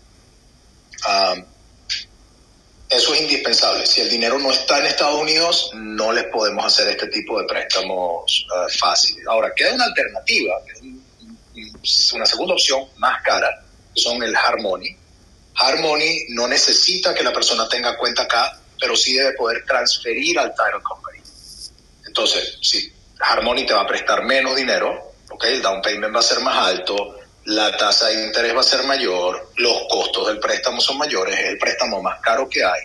Ah, 1.04 1.36
eso 2.90 3.14
es 3.14 3.22
indispensable. 3.22 3.86
Si 3.86 4.02
el 4.02 4.10
dinero 4.10 4.40
no 4.40 4.52
está 4.52 4.80
en 4.80 4.86
Estados 4.88 5.22
Unidos, 5.22 5.72
no 5.74 6.14
les 6.14 6.26
podemos 6.26 6.66
hacer 6.66 6.88
este 6.88 7.08
tipo 7.08 7.40
de 7.40 7.46
préstamos 7.46 8.48
uh, 8.50 8.70
fáciles. 8.78 9.26
Ahora, 9.28 9.54
queda 9.54 9.74
una 9.74 9.86
alternativa, 9.86 10.56
una 12.14 12.26
segunda 12.26 12.54
opción 12.54 12.86
más 12.98 13.22
cara, 13.24 13.64
que 13.94 14.02
son 14.02 14.24
el 14.24 14.36
Harmony. 14.36 14.96
Harmony 15.56 16.28
no 16.30 16.48
necesita 16.48 17.14
que 17.14 17.24
la 17.24 17.34
persona 17.34 17.68
tenga 17.68 17.98
cuenta 17.98 18.24
acá, 18.24 18.58
pero 18.80 18.96
sí 18.96 19.14
debe 19.14 19.34
poder 19.34 19.66
transferir 19.66 20.40
al 20.40 20.52
title 20.52 20.82
company. 20.84 21.20
Entonces, 22.06 22.58
si 22.62 22.94
Harmony 23.20 23.66
te 23.66 23.74
va 23.74 23.82
a 23.82 23.88
prestar 23.88 24.24
menos 24.24 24.56
dinero, 24.56 25.14
okay, 25.30 25.56
el 25.56 25.62
down 25.62 25.82
payment 25.82 26.16
va 26.16 26.20
a 26.20 26.24
ser 26.24 26.40
más 26.40 26.56
alto, 26.58 27.20
la 27.48 27.76
tasa 27.78 28.10
de 28.10 28.26
interés 28.26 28.54
va 28.54 28.60
a 28.60 28.64
ser 28.64 28.84
mayor, 28.84 29.52
los 29.56 29.84
costos 29.90 30.28
del 30.28 30.38
préstamo 30.38 30.82
son 30.82 30.98
mayores, 30.98 31.40
es 31.40 31.46
el 31.46 31.58
préstamo 31.58 32.02
más 32.02 32.20
caro 32.20 32.50
que 32.50 32.62
hay, 32.62 32.82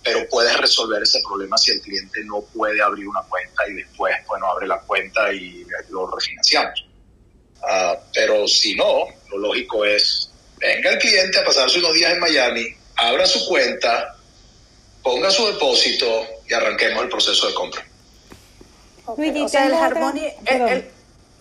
pero 0.00 0.28
puedes 0.28 0.56
resolver 0.58 1.02
ese 1.02 1.20
problema 1.22 1.58
si 1.58 1.72
el 1.72 1.80
cliente 1.80 2.22
no 2.24 2.42
puede 2.54 2.80
abrir 2.80 3.08
una 3.08 3.22
cuenta 3.22 3.66
y 3.68 3.74
después, 3.74 4.14
bueno, 4.28 4.46
abre 4.46 4.68
la 4.68 4.78
cuenta 4.78 5.32
y 5.32 5.66
lo 5.88 6.08
refinanciamos. 6.08 6.86
Ah, 7.64 7.98
pero 8.12 8.46
si 8.46 8.76
no, 8.76 9.06
lo 9.30 9.38
lógico 9.38 9.84
es, 9.84 10.30
venga 10.58 10.90
el 10.90 10.98
cliente 10.98 11.40
a 11.40 11.44
pasarse 11.44 11.80
unos 11.80 11.94
días 11.94 12.12
en 12.12 12.20
Miami, 12.20 12.68
abra 12.94 13.26
su 13.26 13.44
cuenta, 13.44 14.14
ponga 15.02 15.32
su 15.32 15.48
depósito 15.48 16.06
y 16.48 16.54
arranquemos 16.54 17.02
el 17.02 17.08
proceso 17.08 17.48
de 17.48 17.54
compra. 17.54 17.84
o 19.04 19.48
sea, 19.48 19.66
el 19.66 19.74
Harmony, 19.74 20.32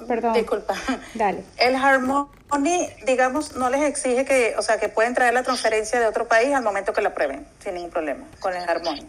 Perdón. 0.08 0.34
Disculpa. 0.34 0.76
Dale. 1.14 1.44
El 1.58 1.76
Harmony, 1.76 2.90
digamos, 3.06 3.56
no 3.56 3.70
les 3.70 3.82
exige 3.84 4.26
que, 4.26 4.56
o 4.58 4.62
sea, 4.62 4.80
que 4.80 4.90
pueden 4.90 5.14
traer 5.14 5.34
la 5.34 5.44
transferencia 5.44 6.00
de 6.00 6.08
otro 6.08 6.28
país 6.28 6.54
al 6.54 6.64
momento 6.64 6.94
que 6.94 7.02
la 7.02 7.14
prueben, 7.14 7.48
sin 7.64 7.76
ningún 7.76 7.92
problema, 7.92 8.26
con 8.40 8.54
el 8.54 8.68
Harmony. 8.68 9.08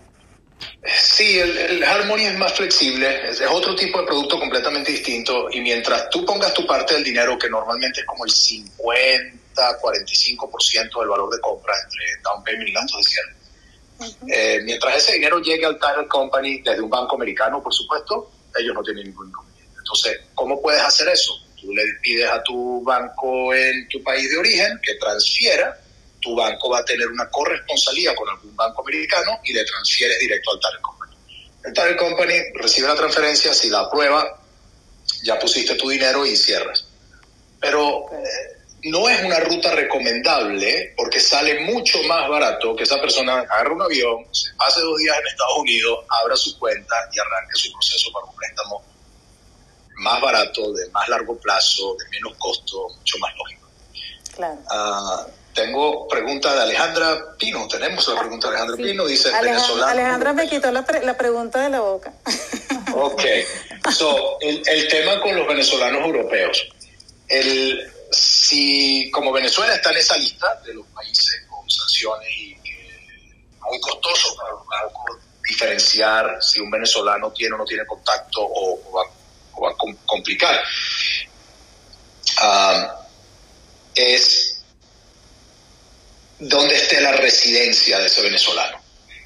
Sí, 0.84 1.38
el, 1.38 1.82
Harmony 1.82 2.26
es 2.26 2.38
más 2.38 2.52
flexible, 2.52 3.30
es, 3.30 3.40
otro 3.50 3.74
tipo 3.74 4.00
de 4.00 4.06
producto 4.06 4.38
completamente 4.38 4.92
distinto 4.92 5.48
y 5.50 5.60
mientras 5.60 6.08
tú 6.10 6.24
pongas 6.24 6.52
tu 6.54 6.66
parte 6.66 6.94
del 6.94 7.04
dinero, 7.04 7.38
que 7.38 7.48
normalmente 7.48 8.00
es 8.00 8.06
como 8.06 8.24
el 8.24 8.30
50, 8.30 9.80
45% 9.80 11.00
del 11.00 11.08
valor 11.08 11.30
de 11.30 11.40
compra 11.40 11.74
entre 11.84 12.00
down 12.22 12.44
payment 12.44 12.68
y 12.68 12.72
gastos 12.72 12.98
de 12.98 13.10
cierre, 13.10 13.34
eh, 14.28 14.60
mientras 14.62 14.96
ese 14.96 15.14
dinero 15.14 15.38
llegue 15.40 15.64
al 15.64 15.78
title 15.78 16.08
company 16.08 16.60
desde 16.62 16.80
un 16.80 16.90
banco 16.90 17.16
americano, 17.16 17.62
por 17.62 17.72
supuesto, 17.72 18.30
ellos 18.56 18.74
no 18.74 18.82
tienen 18.82 19.04
ningún 19.04 19.28
inconveniente. 19.28 19.53
Entonces, 19.84 20.18
¿cómo 20.34 20.62
puedes 20.62 20.80
hacer 20.80 21.08
eso? 21.08 21.38
Tú 21.60 21.70
le 21.74 21.82
pides 22.00 22.26
a 22.30 22.42
tu 22.42 22.82
banco 22.82 23.52
en 23.54 23.86
tu 23.88 24.02
país 24.02 24.30
de 24.30 24.38
origen 24.38 24.80
que 24.82 24.94
transfiera, 24.94 25.78
tu 26.22 26.34
banco 26.34 26.70
va 26.70 26.78
a 26.78 26.84
tener 26.86 27.06
una 27.08 27.28
corresponsalía 27.28 28.14
con 28.14 28.26
algún 28.30 28.56
banco 28.56 28.80
americano 28.80 29.38
y 29.44 29.52
le 29.52 29.62
transfieres 29.62 30.18
directo 30.18 30.52
al 30.52 30.60
Target 30.60 30.80
Company. 30.80 31.16
El 31.64 31.72
Target 31.74 31.96
Company 31.98 32.34
recibe 32.54 32.88
la 32.88 32.94
transferencia, 32.94 33.52
si 33.52 33.68
la 33.68 33.80
aprueba, 33.80 34.40
ya 35.22 35.38
pusiste 35.38 35.74
tu 35.74 35.90
dinero 35.90 36.24
y 36.24 36.34
cierras. 36.34 36.86
Pero 37.60 38.06
eh, 38.10 38.64
no 38.84 39.06
es 39.10 39.22
una 39.22 39.38
ruta 39.40 39.70
recomendable 39.72 40.94
porque 40.96 41.20
sale 41.20 41.60
mucho 41.60 42.02
más 42.04 42.26
barato 42.26 42.74
que 42.74 42.84
esa 42.84 42.98
persona 43.02 43.40
agarre 43.40 43.74
un 43.74 43.82
avión, 43.82 44.24
se 44.32 44.50
pase 44.54 44.80
dos 44.80 44.98
días 44.98 45.18
en 45.18 45.26
Estados 45.26 45.58
Unidos, 45.58 46.06
abra 46.08 46.36
su 46.36 46.58
cuenta 46.58 46.96
y 47.12 47.18
arranque 47.18 47.54
su 47.54 47.70
proceso 47.70 48.10
para 48.12 48.24
un 48.24 48.34
préstamo 48.34 48.93
más 49.96 50.20
barato, 50.20 50.72
de 50.72 50.88
más 50.90 51.08
largo 51.08 51.36
plazo, 51.38 51.96
de 51.98 52.08
menos 52.10 52.34
costo, 52.38 52.88
mucho 52.96 53.18
más 53.18 53.32
lógico. 53.36 53.68
Claro. 54.34 54.58
Ah, 54.70 55.26
tengo 55.54 56.08
pregunta 56.08 56.52
de 56.54 56.62
Alejandra 56.62 57.36
Pino. 57.38 57.68
Tenemos 57.68 58.06
la 58.08 58.18
pregunta 58.18 58.48
de 58.48 58.56
Alejandra 58.56 58.84
Pino. 58.84 59.06
Dice 59.06 59.32
Alejandra, 59.32 59.90
Alejandra 59.90 60.32
me 60.32 60.48
quitó 60.48 60.70
la, 60.72 60.84
la, 61.02 61.16
pregunta 61.16 61.60
de 61.60 61.70
la 61.70 61.80
boca. 61.80 62.12
Ok. 62.94 63.22
So, 63.92 64.38
el, 64.40 64.62
el, 64.66 64.88
tema 64.88 65.20
con 65.20 65.36
los 65.36 65.46
venezolanos 65.46 66.02
europeos. 66.04 66.66
El, 67.28 67.92
si 68.10 69.10
como 69.10 69.32
Venezuela 69.32 69.74
está 69.74 69.90
en 69.90 69.98
esa 69.98 70.16
lista 70.16 70.60
de 70.64 70.74
los 70.74 70.86
países 70.86 71.44
con 71.48 71.68
sanciones 71.68 72.28
y 72.38 72.56
muy 73.60 73.80
costoso 73.80 74.36
para 74.36 74.50
los 74.50 74.66
bancos 74.66 75.18
diferenciar 75.48 76.42
si 76.42 76.60
un 76.60 76.70
venezolano 76.70 77.30
tiene 77.32 77.54
o 77.54 77.58
no 77.58 77.64
tiene 77.64 77.84
contacto 77.86 78.40
o, 78.42 78.80
o 78.92 79.00
va 79.62 79.70
a 79.70 79.76
complicar, 80.06 80.62
ah, 82.38 83.00
es 83.94 84.62
dónde 86.38 86.74
esté 86.74 87.00
la 87.00 87.12
residencia 87.12 87.98
de 87.98 88.06
ese 88.06 88.22
venezolano. 88.22 88.82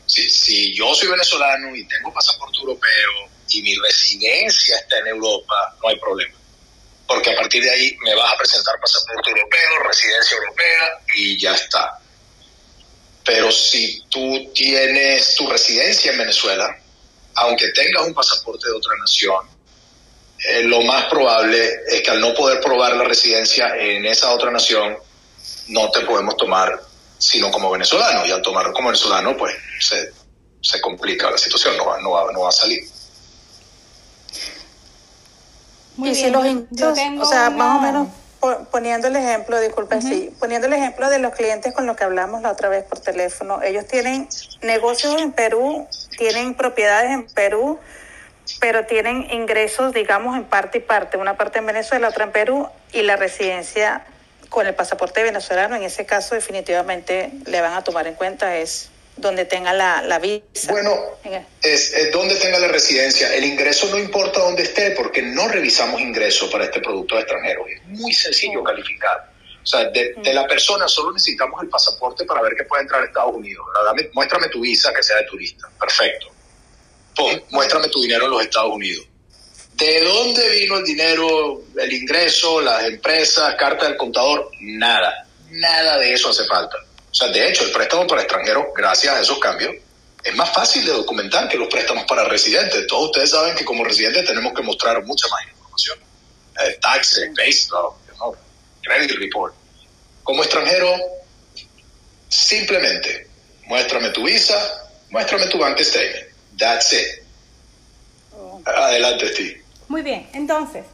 Si, 0.07 0.29
si 0.31 0.75
yo 0.75 0.95
soy 0.95 1.09
venezolano 1.09 1.75
y 1.75 1.87
tengo 1.87 2.13
pasaporte 2.13 2.59
europeo 2.59 3.31
y 3.51 3.63
mi 3.63 3.75
residencia 3.77 4.77
está 4.77 4.99
en 4.99 5.09
Europa, 5.09 5.77
no 5.83 5.89
hay 5.89 5.99
problema. 5.99 6.35
Porque 7.07 7.33
a 7.33 7.37
partir 7.37 7.63
de 7.63 7.71
ahí 7.71 7.97
me 8.03 8.15
vas 8.15 8.33
a 8.33 8.37
presentar 8.37 8.75
pasaporte 8.81 9.31
europeo, 9.31 9.83
residencia 9.87 10.37
europea 10.37 11.01
y 11.15 11.39
ya 11.39 11.55
está. 11.55 11.99
Pero 13.25 13.51
si 13.51 14.03
tú 14.09 14.51
tienes 14.55 15.35
tu 15.35 15.47
residencia 15.47 16.13
en 16.13 16.19
Venezuela, 16.19 16.79
aunque 17.35 17.69
tengas 17.69 18.07
un 18.07 18.15
pasaporte 18.15 18.69
de 18.69 18.75
otra 18.75 18.93
nación, 19.01 19.58
eh, 20.47 20.63
lo 20.65 20.83
más 20.83 21.05
probable 21.07 21.83
es 21.89 22.03
que 22.03 22.11
al 22.11 22.21
no 22.21 22.35
poder 22.35 22.61
probar 22.61 22.97
la 22.97 23.05
residencia 23.05 23.77
en 23.77 24.07
esa 24.07 24.33
otra 24.33 24.51
nación, 24.51 24.97
no 25.69 25.91
te 25.91 26.01
podemos 26.01 26.37
tomar 26.37 26.89
sino 27.19 27.51
como 27.51 27.71
venezolano. 27.71 28.25
Y 28.25 28.31
al 28.31 28.43
tomarlo 28.43 28.73
como 28.73 28.89
venezolano, 28.89 29.37
pues 29.37 29.55
se, 29.81 30.13
se 30.61 30.81
complica 30.81 31.31
la 31.31 31.39
situación, 31.39 31.77
no 31.77 31.87
va, 31.87 32.01
no 32.01 32.11
va, 32.13 32.33
no 32.33 32.41
va 32.41 32.49
a 32.49 32.53
salir. 32.53 32.83
y 35.99 36.15
si 36.15 36.31
los 36.31 36.45
o 36.45 37.25
sea, 37.25 37.51
más 37.51 37.77
o 37.77 37.81
menos 37.81 38.09
poniendo 38.71 39.09
el 39.09 39.17
ejemplo, 39.17 39.61
disculpen, 39.61 40.01
sí, 40.01 40.31
poniendo 40.39 40.69
el 40.69 40.73
ejemplo 40.73 41.11
de 41.11 41.19
los 41.19 41.35
clientes 41.35 41.75
con 41.75 41.87
los 41.87 41.97
que 41.97 42.05
hablamos 42.05 42.41
la 42.41 42.53
otra 42.53 42.69
vez 42.69 42.85
por 42.85 43.01
teléfono, 43.01 43.61
ellos 43.63 43.85
tienen 43.89 44.29
negocios 44.63 45.21
en 45.21 45.33
Perú, 45.33 45.89
tienen 46.17 46.55
propiedades 46.55 47.11
en 47.11 47.27
Perú, 47.27 47.81
pero 48.61 48.87
tienen 48.87 49.31
ingresos, 49.31 49.93
digamos, 49.93 50.37
en 50.37 50.45
parte 50.45 50.79
y 50.79 50.81
parte, 50.81 51.17
una 51.17 51.37
parte 51.37 51.59
en 51.59 51.67
Venezuela, 51.67 52.09
otra 52.09 52.25
en 52.25 52.33
Perú, 52.33 52.69
y 52.93 53.03
la 53.03 53.17
residencia 53.17 54.05
con 54.49 54.67
el 54.67 54.75
pasaporte 54.75 55.23
venezolano, 55.23 55.77
en 55.77 55.83
ese 55.83 56.07
caso 56.07 56.35
definitivamente 56.35 57.31
le 57.47 57.61
van 57.61 57.75
a 57.75 57.85
tomar 57.85 58.07
en 58.07 58.15
cuenta 58.15 58.57
es 58.57 58.91
donde 59.17 59.45
tenga 59.45 59.73
la, 59.73 60.01
la 60.03 60.19
visa. 60.19 60.71
Bueno, 60.71 60.97
es, 61.61 62.13
donde 62.13 62.37
tenga 62.37 62.59
la 62.59 62.69
residencia. 62.69 63.35
El 63.35 63.45
ingreso 63.45 63.89
no 63.91 63.99
importa 63.99 64.41
dónde 64.41 64.63
esté, 64.63 64.93
porque 64.93 65.23
no 65.23 65.49
revisamos 65.49 66.01
ingresos 66.01 66.51
para 66.51 66.65
este 66.65 66.81
producto 66.81 67.19
extranjero. 67.19 67.67
Es 67.67 67.85
muy 67.85 68.13
sencillo 68.13 68.63
calificar. 68.63 69.31
O 69.61 69.67
sea, 69.67 69.87
de, 69.91 70.15
la 70.33 70.47
persona 70.47 70.87
solo 70.89 71.13
necesitamos 71.13 71.61
el 71.63 71.69
pasaporte 71.69 72.25
para 72.25 72.41
ver 72.43 72.55
que 72.55 72.65
puede 72.65 72.83
entrar 72.83 73.03
a 73.03 73.07
Estados 73.07 73.35
Unidos. 73.35 73.67
Dame, 73.85 74.09
muéstrame 74.15 74.49
tu 74.49 74.61
visa 74.61 74.93
que 74.95 75.03
sea 75.03 75.17
de 75.17 75.25
turista. 75.25 75.69
Perfecto 75.79 76.38
muéstrame 77.51 77.89
tu 77.89 78.01
dinero 78.03 78.27
en 78.27 78.31
los 78.31 78.43
Estados 78.43 78.73
Unidos. 78.73 79.07
¿De 79.75 80.03
dónde 80.03 80.49
vino 80.51 80.79
el 80.79 80.85
dinero, 80.85 81.63
el 81.81 81.93
ingreso, 81.93 82.61
las 82.61 82.85
empresas, 82.85 83.55
carta 83.55 83.87
del 83.87 83.97
contador? 83.97 84.51
Nada, 84.61 85.25
nada 85.51 85.99
de 85.99 86.13
eso 86.13 86.31
hace 86.31 86.45
falta. 86.47 86.77
O 87.11 87.15
sea, 87.15 87.29
de 87.29 87.49
hecho, 87.49 87.65
el 87.65 87.71
préstamo 87.71 88.05
para 88.07 88.23
extranjeros, 88.23 88.67
gracias 88.75 89.15
a 89.15 89.21
esos 89.21 89.39
cambios, 89.39 89.77
es 90.25 90.35
más 90.35 90.53
fácil 90.53 90.85
de 90.85 90.93
documentar 90.93 91.49
que 91.49 91.57
los 91.57 91.69
préstamos 91.69 92.05
para 92.07 92.25
residentes. 92.25 92.89
Todos 92.89 93.07
ustedes 93.07 93.31
saben 93.31 93.55
que 93.55 93.65
como 93.65 93.85
residentes 93.85 94.25
tenemos 94.25 94.53
que 94.53 94.63
mostrar 94.63 95.01
mucha 95.05 95.29
más 95.29 95.43
información. 95.49 95.99
Eh, 96.61 96.79
taxes, 96.81 97.31
base 97.37 97.69
credit 98.83 99.13
report. 99.19 99.55
Como 100.25 100.43
extranjero, 100.43 100.93
simplemente 102.29 103.29
muéstrame 103.67 104.11
tu 104.11 104.25
visa, 104.25 104.57
muéstrame 105.11 105.47
tu 105.47 105.59
bank 105.59 105.79
statement 105.81 106.28
That's 106.59 106.93
it. 106.93 107.25
Adelante, 108.65 109.29
Steve. 109.29 109.63
Muy 109.89 110.03
bien, 110.03 110.27
entonces, 110.35 110.85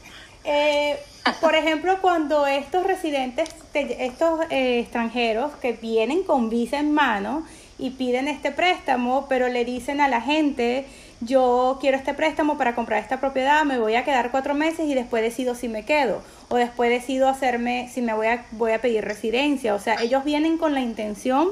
eh, 0.44 0.96
por 1.40 1.56
ejemplo, 1.56 2.00
cuando 2.00 2.46
estos 2.46 2.86
residentes, 2.86 3.50
estos 3.74 4.40
eh, 4.50 4.80
extranjeros 4.80 5.52
que 5.60 5.72
vienen 5.72 6.22
con 6.22 6.48
visa 6.48 6.78
en 6.78 6.92
mano 6.92 7.44
y 7.78 7.90
piden 7.90 8.28
este 8.28 8.52
préstamo, 8.52 9.26
pero 9.28 9.48
le 9.48 9.64
dicen 9.64 10.00
a 10.00 10.08
la 10.08 10.20
gente, 10.20 10.86
yo 11.20 11.78
quiero 11.80 11.96
este 11.96 12.14
préstamo 12.14 12.56
para 12.56 12.74
comprar 12.74 13.02
esta 13.02 13.18
propiedad, 13.18 13.64
me 13.64 13.78
voy 13.78 13.96
a 13.96 14.04
quedar 14.04 14.30
cuatro 14.30 14.54
meses 14.54 14.86
y 14.86 14.94
después 14.94 15.22
decido 15.22 15.54
si 15.54 15.68
me 15.68 15.84
quedo, 15.84 16.22
o 16.50 16.56
después 16.56 16.90
decido 16.90 17.28
hacerme, 17.28 17.90
si 17.92 18.00
me 18.02 18.12
voy 18.12 18.28
a, 18.28 18.46
voy 18.52 18.72
a 18.72 18.80
pedir 18.80 19.04
residencia, 19.04 19.74
o 19.74 19.80
sea, 19.80 19.96
ellos 20.02 20.24
vienen 20.24 20.58
con 20.58 20.74
la 20.74 20.80
intención 20.80 21.48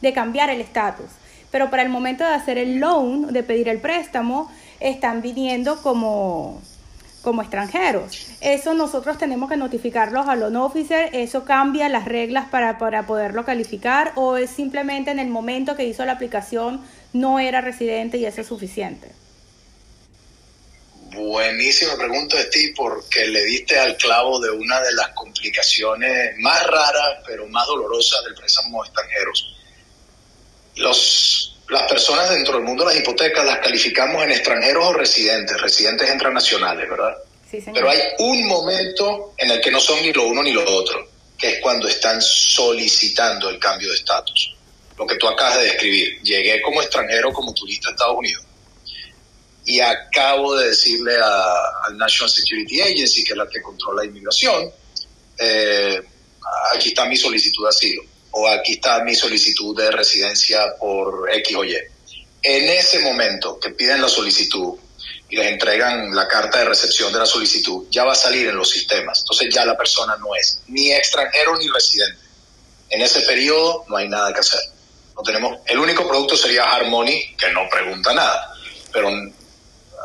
de 0.00 0.12
cambiar 0.12 0.50
el 0.50 0.60
estatus 0.60 1.10
pero 1.54 1.70
para 1.70 1.84
el 1.84 1.88
momento 1.88 2.24
de 2.24 2.30
hacer 2.30 2.58
el 2.58 2.80
loan, 2.80 3.32
de 3.32 3.44
pedir 3.44 3.68
el 3.68 3.78
préstamo, 3.78 4.52
están 4.80 5.22
viniendo 5.22 5.80
como, 5.82 6.60
como 7.22 7.42
extranjeros. 7.42 8.26
Eso 8.40 8.74
nosotros 8.74 9.18
tenemos 9.18 9.48
que 9.48 9.56
notificarlos 9.56 10.26
a 10.26 10.34
loan 10.34 10.56
officer, 10.56 11.10
eso 11.12 11.44
cambia 11.44 11.88
las 11.88 12.06
reglas 12.06 12.48
para, 12.48 12.76
para 12.76 13.06
poderlo 13.06 13.44
calificar 13.44 14.10
o 14.16 14.36
es 14.36 14.50
simplemente 14.50 15.12
en 15.12 15.20
el 15.20 15.28
momento 15.28 15.76
que 15.76 15.84
hizo 15.84 16.04
la 16.04 16.14
aplicación 16.14 16.84
no 17.12 17.38
era 17.38 17.60
residente 17.60 18.18
y 18.18 18.24
eso 18.24 18.40
es 18.40 18.48
suficiente. 18.48 19.12
Buenísima 21.12 21.94
pregunta, 21.96 22.36
Steve, 22.48 22.74
porque 22.76 23.28
le 23.28 23.44
diste 23.44 23.78
al 23.78 23.96
clavo 23.96 24.40
de 24.40 24.50
una 24.50 24.80
de 24.80 24.92
las 24.94 25.10
complicaciones 25.10 26.34
más 26.40 26.66
raras, 26.66 27.22
pero 27.24 27.46
más 27.46 27.64
dolorosas 27.68 28.24
del 28.24 28.34
préstamo 28.34 28.84
extranjeros 28.84 29.54
los, 30.76 31.56
las 31.68 31.82
personas 31.90 32.30
dentro 32.30 32.54
del 32.54 32.64
mundo 32.64 32.84
de 32.84 32.94
las 32.94 33.02
hipotecas 33.02 33.44
las 33.44 33.58
calificamos 33.58 34.22
en 34.22 34.32
extranjeros 34.32 34.86
o 34.86 34.92
residentes, 34.92 35.60
residentes 35.60 36.10
internacionales, 36.10 36.88
¿verdad? 36.88 37.14
Pero 37.72 37.88
hay 37.88 38.00
un 38.18 38.46
momento 38.48 39.34
en 39.36 39.52
el 39.52 39.60
que 39.60 39.70
no 39.70 39.78
son 39.78 40.02
ni 40.02 40.12
lo 40.12 40.26
uno 40.26 40.42
ni 40.42 40.52
lo 40.52 40.64
otro, 40.74 41.08
que 41.38 41.50
es 41.50 41.60
cuando 41.60 41.86
están 41.86 42.20
solicitando 42.20 43.48
el 43.48 43.58
cambio 43.60 43.90
de 43.90 43.94
estatus. 43.94 44.56
Lo 44.98 45.06
que 45.06 45.16
tú 45.16 45.28
acabas 45.28 45.58
de 45.58 45.64
describir. 45.64 46.20
Llegué 46.22 46.60
como 46.62 46.82
extranjero, 46.82 47.32
como 47.32 47.52
turista 47.54 47.88
a 47.88 47.92
Estados 47.92 48.16
Unidos, 48.16 48.44
y 49.64 49.80
acabo 49.80 50.56
de 50.56 50.68
decirle 50.68 51.14
al 51.16 51.96
National 51.96 52.30
Security 52.30 52.80
Agency, 52.82 53.24
que 53.24 53.32
es 53.32 53.36
la 53.36 53.48
que 53.48 53.62
controla 53.62 54.02
la 54.02 54.08
inmigración, 54.08 54.70
eh, 55.38 56.02
aquí 56.74 56.88
está 56.88 57.06
mi 57.06 57.16
solicitud 57.16 57.64
de 57.64 57.68
asilo 57.68 58.02
o 58.34 58.48
aquí 58.48 58.74
está 58.74 59.02
mi 59.04 59.14
solicitud 59.14 59.76
de 59.76 59.90
residencia 59.90 60.74
por 60.78 61.30
X 61.32 61.56
o 61.56 61.64
Y. 61.64 61.76
En 62.42 62.68
ese 62.68 62.98
momento 63.00 63.58
que 63.58 63.70
piden 63.70 64.02
la 64.02 64.08
solicitud 64.08 64.74
y 65.28 65.36
les 65.36 65.46
entregan 65.46 66.14
la 66.14 66.28
carta 66.28 66.58
de 66.58 66.66
recepción 66.66 67.12
de 67.12 67.20
la 67.20 67.26
solicitud, 67.26 67.86
ya 67.90 68.04
va 68.04 68.12
a 68.12 68.16
salir 68.16 68.48
en 68.48 68.56
los 68.56 68.68
sistemas. 68.68 69.20
Entonces 69.20 69.54
ya 69.54 69.64
la 69.64 69.76
persona 69.76 70.16
no 70.16 70.34
es 70.34 70.60
ni 70.66 70.92
extranjero 70.92 71.56
ni 71.56 71.68
residente. 71.68 72.20
En 72.90 73.00
ese 73.00 73.20
periodo 73.22 73.84
no 73.88 73.96
hay 73.96 74.08
nada 74.08 74.32
que 74.32 74.40
hacer. 74.40 74.60
No 75.16 75.22
tenemos, 75.22 75.58
el 75.66 75.78
único 75.78 76.06
producto 76.06 76.36
sería 76.36 76.64
Harmony, 76.64 77.36
que 77.38 77.50
no 77.52 77.68
pregunta 77.70 78.12
nada, 78.12 78.52
pero 78.92 79.10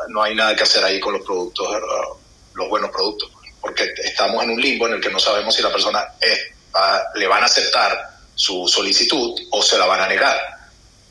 no 0.08 0.22
hay 0.22 0.34
nada 0.34 0.54
que 0.54 0.62
hacer 0.62 0.84
ahí 0.84 1.00
con 1.00 1.14
los 1.14 1.22
productos, 1.22 1.68
los 2.54 2.68
buenos 2.68 2.90
productos, 2.90 3.30
porque 3.60 3.88
estamos 4.04 4.42
en 4.44 4.50
un 4.50 4.60
limbo 4.60 4.86
en 4.86 4.94
el 4.94 5.00
que 5.00 5.10
no 5.10 5.18
sabemos 5.18 5.54
si 5.54 5.62
la 5.62 5.70
persona 5.70 6.06
le 7.16 7.26
van 7.26 7.42
a 7.42 7.46
aceptar 7.46 8.09
su 8.40 8.66
solicitud 8.66 9.38
o 9.50 9.62
se 9.62 9.76
la 9.76 9.84
van 9.84 10.00
a 10.00 10.08
negar. 10.08 10.34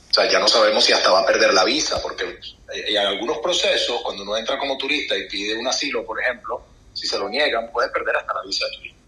O 0.09 0.13
sea, 0.13 0.27
ya 0.27 0.39
no 0.39 0.47
sabemos 0.47 0.83
si 0.83 0.93
hasta 0.93 1.11
va 1.11 1.19
a 1.19 1.25
perder 1.25 1.53
la 1.53 1.63
visa, 1.63 2.01
porque 2.01 2.39
en 2.73 2.97
algunos 2.97 3.37
procesos, 3.37 4.01
cuando 4.01 4.23
uno 4.23 4.35
entra 4.35 4.57
como 4.57 4.77
turista 4.77 5.15
y 5.15 5.29
pide 5.29 5.55
un 5.55 5.67
asilo, 5.67 6.03
por 6.03 6.19
ejemplo, 6.19 6.63
si 6.91 7.05
se 7.05 7.19
lo 7.19 7.29
niegan, 7.29 7.71
puede 7.71 7.89
perder 7.89 8.15
hasta 8.15 8.33
la 8.33 8.41
visa 8.41 8.65
de 8.65 8.77
turista. 8.77 8.98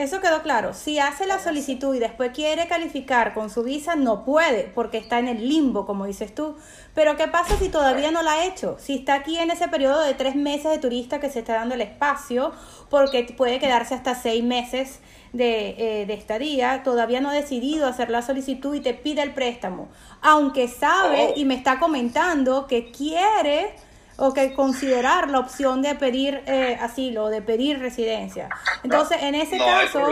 Eso 0.00 0.22
quedó 0.22 0.40
claro. 0.40 0.72
Si 0.72 0.98
hace 0.98 1.26
la 1.26 1.38
solicitud 1.38 1.94
y 1.94 1.98
después 1.98 2.32
quiere 2.32 2.66
calificar 2.68 3.34
con 3.34 3.50
su 3.50 3.62
visa, 3.62 3.96
no 3.96 4.24
puede, 4.24 4.64
porque 4.74 4.96
está 4.96 5.18
en 5.18 5.28
el 5.28 5.46
limbo, 5.46 5.84
como 5.84 6.06
dices 6.06 6.34
tú. 6.34 6.56
Pero 6.94 7.18
¿qué 7.18 7.28
pasa 7.28 7.58
si 7.58 7.68
todavía 7.68 8.10
no 8.10 8.22
la 8.22 8.32
ha 8.32 8.44
hecho? 8.46 8.78
Si 8.80 8.94
está 8.94 9.12
aquí 9.12 9.36
en 9.36 9.50
ese 9.50 9.68
periodo 9.68 10.00
de 10.00 10.14
tres 10.14 10.36
meses 10.36 10.70
de 10.70 10.78
turista 10.78 11.20
que 11.20 11.28
se 11.28 11.40
está 11.40 11.52
dando 11.52 11.74
el 11.74 11.82
espacio, 11.82 12.52
porque 12.88 13.24
puede 13.36 13.58
quedarse 13.58 13.94
hasta 13.94 14.14
seis 14.14 14.42
meses 14.42 15.00
de, 15.34 15.74
eh, 15.76 16.06
de 16.06 16.14
estadía, 16.14 16.82
todavía 16.82 17.20
no 17.20 17.28
ha 17.28 17.34
decidido 17.34 17.86
hacer 17.86 18.08
la 18.08 18.22
solicitud 18.22 18.74
y 18.74 18.80
te 18.80 18.94
pide 18.94 19.20
el 19.20 19.34
préstamo. 19.34 19.90
Aunque 20.22 20.66
sabe 20.66 21.32
oh. 21.34 21.38
y 21.38 21.44
me 21.44 21.56
está 21.56 21.78
comentando 21.78 22.66
que 22.66 22.90
quiere 22.90 23.74
o 24.20 24.34
que 24.34 24.52
considerar 24.52 25.30
la 25.30 25.38
opción 25.38 25.80
de 25.80 25.94
pedir 25.94 26.42
eh, 26.46 26.76
asilo, 26.78 27.28
de 27.28 27.40
pedir 27.40 27.78
residencia. 27.78 28.50
Entonces, 28.84 29.22
en 29.22 29.34
ese 29.34 29.56
caso, 29.56 30.10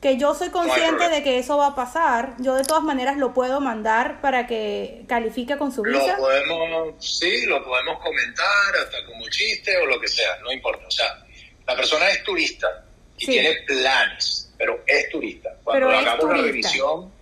que 0.00 0.16
yo 0.16 0.34
soy 0.34 0.48
consciente 0.48 1.10
de 1.10 1.22
que 1.22 1.38
eso 1.38 1.58
va 1.58 1.68
a 1.68 1.74
pasar, 1.74 2.34
yo 2.38 2.54
de 2.54 2.64
todas 2.64 2.82
maneras 2.82 3.18
lo 3.18 3.34
puedo 3.34 3.60
mandar 3.60 4.22
para 4.22 4.46
que 4.46 5.04
califique 5.06 5.58
con 5.58 5.70
su 5.70 5.82
visa. 5.82 6.16
Lo 6.16 6.18
podemos, 6.18 6.94
sí, 6.98 7.44
lo 7.44 7.62
podemos 7.62 8.02
comentar 8.02 8.76
hasta 8.82 9.04
como 9.04 9.28
chiste 9.28 9.76
o 9.76 9.86
lo 9.86 10.00
que 10.00 10.08
sea, 10.08 10.38
no 10.42 10.50
importa. 10.50 10.86
O 10.86 10.90
sea, 10.90 11.26
la 11.66 11.76
persona 11.76 12.08
es 12.08 12.24
turista 12.24 12.86
y 13.18 13.26
tiene 13.26 13.54
planes, 13.66 14.50
pero 14.56 14.82
es 14.86 15.10
turista. 15.10 15.50
Cuando 15.62 15.90
hagamos 15.90 16.24
la 16.24 16.42
revisión 16.42 17.12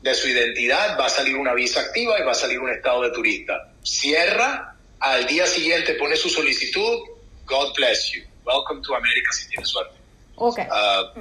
de 0.00 0.14
su 0.14 0.26
identidad, 0.28 0.98
va 0.98 1.04
a 1.04 1.10
salir 1.10 1.36
una 1.36 1.52
visa 1.52 1.80
activa 1.80 2.18
y 2.18 2.22
va 2.22 2.32
a 2.32 2.34
salir 2.34 2.58
un 2.60 2.70
estado 2.70 3.02
de 3.02 3.10
turista. 3.10 3.72
Cierra 3.82 4.74
al 5.00 5.26
día 5.26 5.46
siguiente 5.46 5.94
pone 5.94 6.16
su 6.16 6.28
solicitud, 6.28 7.00
God 7.46 7.74
bless 7.76 8.12
you, 8.12 8.22
welcome 8.44 8.82
to 8.82 8.94
America 8.94 9.32
si 9.32 9.48
tiene 9.48 9.64
suerte. 9.64 9.94
Okay. 10.36 10.66
Ah, 10.70 11.12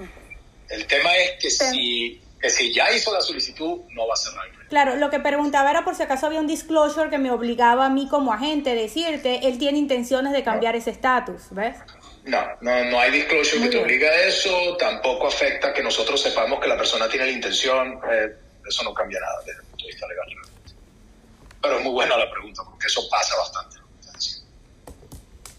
el 0.70 0.86
tema 0.88 1.16
es 1.16 1.32
que 1.42 1.50
si, 1.50 2.22
que 2.40 2.50
si 2.50 2.74
ya 2.74 2.92
hizo 2.92 3.14
la 3.14 3.22
solicitud, 3.22 3.82
no 3.92 4.08
va 4.08 4.14
a 4.14 4.18
cerrar. 4.18 4.46
Claro, 4.70 4.96
lo 4.98 5.10
que 5.10 5.20
preguntaba 5.20 5.72
era 5.72 5.86
por 5.86 5.96
si 5.96 6.04
acaso 6.04 6.26
había 6.26 6.42
un 6.42 6.48
disclosure 6.48 7.10
que 7.10 7.18
me 7.18 7.32
obligaba 7.32 7.86
a 7.86 7.90
mí 7.90 8.08
como 8.10 8.34
agente 8.34 8.72
a 8.72 8.76
decirte, 8.76 9.48
él 9.48 9.58
tiene 9.58 9.78
intenciones 9.78 10.34
de 10.34 10.44
cambiar 10.44 10.76
ese 10.76 10.92
estatus, 10.92 11.44
¿ves? 11.52 11.78
No, 12.26 12.46
no, 12.60 12.84
no 12.86 13.00
hay 13.00 13.12
disclosure 13.12 13.62
que 13.62 13.70
te 13.70 13.78
obliga 13.82 14.10
a 14.10 14.24
eso, 14.24 14.76
tampoco 14.78 15.28
afecta 15.28 15.74
que 15.74 15.82
nosotros 15.82 16.22
sepamos 16.22 16.60
que 16.60 16.68
la 16.68 16.76
persona 16.76 17.08
tiene 17.08 17.28
la 17.28 17.32
intención, 17.32 18.02
eh, 18.12 18.36
eso 18.68 18.84
no 18.84 18.94
cambia 18.94 19.20
nada 19.22 19.40
desde 19.46 19.62
el 19.62 19.66
punto 19.68 19.86
de 19.86 19.92
vista 19.92 20.08
legal. 20.08 20.47
Pero 21.62 21.78
es 21.78 21.84
muy 21.84 21.94
buena 21.94 22.18
la 22.18 22.30
pregunta, 22.30 22.64
porque 22.64 22.88
eso 22.88 23.02
pasa 23.10 23.36
bastante. 23.38 23.78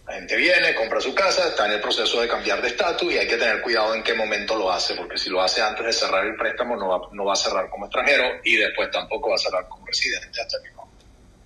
La 0.09 0.15
gente 0.15 0.37
viene, 0.37 0.75
compra 0.75 1.03
su 1.03 1.15
casa, 1.15 1.49
está 1.49 1.67
en 1.67 1.73
el 1.73 1.81
proceso 1.83 2.23
de 2.23 2.29
cambiar 2.29 2.63
de 2.63 2.69
estatus 2.69 3.13
y 3.13 3.19
hay 3.19 3.29
que 3.29 3.37
tener 3.37 3.61
cuidado 3.61 3.95
en 3.95 4.03
qué 4.03 4.15
momento 4.15 4.57
lo 4.57 4.73
hace, 4.73 4.95
porque 4.95 5.19
si 5.19 5.29
lo 5.29 5.43
hace 5.43 5.61
antes 5.61 5.85
de 5.85 5.93
cerrar 5.93 6.25
el 6.25 6.35
préstamo 6.35 6.77
no 6.77 6.89
va, 6.89 7.09
no 7.13 7.27
va 7.27 7.35
a 7.35 7.37
cerrar 7.37 7.69
como 7.69 7.85
extranjero 7.85 8.25
y 8.43 8.57
después 8.57 8.91
tampoco 8.91 9.29
va 9.29 9.35
a 9.35 9.39
cerrar 9.39 9.69
como 9.69 9.85
residente 9.85 10.41
hasta 10.41 10.63
que 10.63 10.71
no 10.71 10.89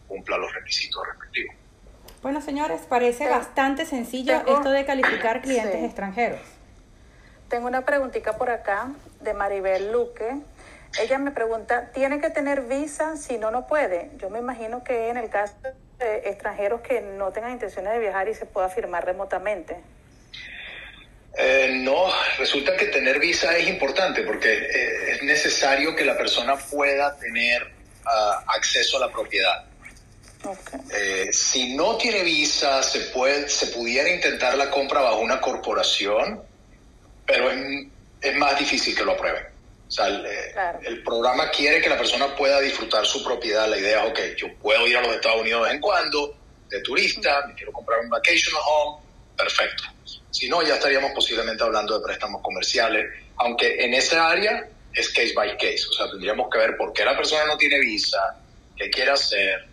cumpla 0.07 0.37
los 0.37 0.55
requisitos 0.55 1.05
respectivos. 1.09 1.57
Bueno, 2.23 2.41
señores, 2.41 2.83
parece 2.88 3.29
bastante 3.29 3.85
sencillo 3.85 4.37
esto 4.47 4.71
de 4.71 4.85
calificar 4.85 5.43
clientes 5.43 5.83
extranjeros. 5.83 6.41
Tengo 7.49 7.67
una 7.67 7.85
preguntita 7.85 8.37
por 8.38 8.49
acá 8.49 8.93
de 9.21 9.35
Maribel 9.35 9.91
Luque 9.91 10.37
ella 11.01 11.19
me 11.19 11.31
pregunta, 11.31 11.91
¿tiene 11.93 12.21
que 12.21 12.31
tener 12.31 12.63
visa 12.63 13.17
si 13.17 13.39
no, 13.39 13.51
no 13.51 13.67
puede? 13.67 14.11
Yo 14.19 14.31
me 14.31 14.39
imagino 14.39 14.85
que 14.85 15.09
en 15.09 15.17
el 15.17 15.31
caso 15.31 15.55
de 15.99 16.29
extranjeros 16.29 16.81
que 16.83 17.01
no 17.01 17.33
tengan 17.33 17.53
intenciones 17.53 17.93
de 17.93 17.99
viajar 17.99 18.29
y 18.29 18.35
se 18.35 18.47
pueda 18.47 18.69
firmar 18.69 19.05
remotamente. 19.05 19.81
Eh, 21.35 21.79
no, 21.81 22.13
resulta 22.39 22.77
que 22.77 22.87
tener 22.87 23.19
visa 23.19 23.57
es 23.57 23.67
importante 23.69 24.23
porque 24.23 24.53
eh, 24.53 25.13
es 25.13 25.23
necesario 25.23 25.97
que 25.97 26.05
la 26.05 26.17
persona 26.17 26.57
pueda 26.57 27.17
tener 27.17 27.73
ah, 28.05 28.45
acceso 28.49 28.99
a 28.99 29.07
la 29.07 29.13
propiedad. 29.13 29.65
Eh, 30.93 31.29
si 31.33 31.75
no 31.75 31.97
tiene 31.97 32.23
visa, 32.23 32.83
se, 32.83 33.01
puede, 33.13 33.49
se 33.49 33.69
pudiera 33.69 34.11
intentar 34.11 34.59
la 34.59 34.69
compra 34.71 35.01
bajo 35.01 35.21
una 35.21 35.41
corporación, 35.41 36.43
pero 37.25 37.51
es, 37.51 37.87
es 38.21 38.37
más 38.37 38.59
difícil 38.59 38.95
que 38.95 39.05
lo 39.05 39.13
aprueben. 39.13 39.52
O 39.93 39.95
sea, 39.95 40.09
eh, 40.09 40.55
el, 40.85 41.03
programa 41.03 41.51
quiere 41.51 41.83
que 41.83 41.91
la 41.91 41.99
persona 41.99 42.35
pueda 42.35 42.59
disfrutar 42.61 43.05
su 43.05 43.23
propiedad. 43.23 43.69
La 43.69 43.77
idea 43.77 44.03
es, 44.03 44.11
ok, 44.11 44.21
yo 44.39 44.47
puedo 44.57 44.87
ir 44.87 44.97
a 44.97 45.03
los 45.03 45.15
Estados 45.15 45.43
Unidos 45.43 45.61
de 45.61 45.67
vez 45.67 45.75
en 45.75 45.81
cuando, 45.83 46.35
de 46.71 46.81
turista, 46.81 47.45
me 47.47 47.55
quiero 47.55 47.73
comprar 47.73 48.01
un 48.01 48.09
vacational 48.09 48.63
home, 48.67 49.03
perfecto. 49.37 49.83
Si 50.31 50.49
no, 50.49 50.63
ya 50.63 50.77
estaríamos 50.77 51.13
posiblemente 51.13 51.63
hablando 51.63 51.99
de 51.99 52.07
préstamos 52.07 52.41
comerciales, 52.41 53.05
aunque 53.37 53.85
en 53.85 53.93
esa 53.93 54.31
área 54.31 54.67
es 54.95 55.11
case 55.11 55.35
by 55.35 55.59
case. 55.59 55.85
O 55.91 55.93
sea, 55.93 56.09
tendríamos 56.09 56.49
que 56.51 56.57
ver 56.57 56.75
por 56.79 56.95
qué 56.95 57.05
la 57.05 57.15
persona 57.15 57.45
no 57.45 57.59
tiene 57.59 57.79
visa, 57.79 58.19
qué 58.75 58.89
quiere 58.89 59.11
hacer, 59.11 59.69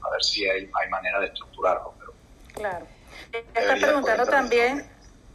a 0.00 0.10
ver 0.10 0.24
si 0.24 0.48
hay, 0.48 0.62
hay 0.62 0.88
manera 0.88 1.20
de 1.20 1.26
estructurarlo. 1.26 1.92
Pero 1.98 2.14
claro. 2.54 2.86
Está 3.54 3.76
preguntando 3.76 4.24
también 4.24 4.90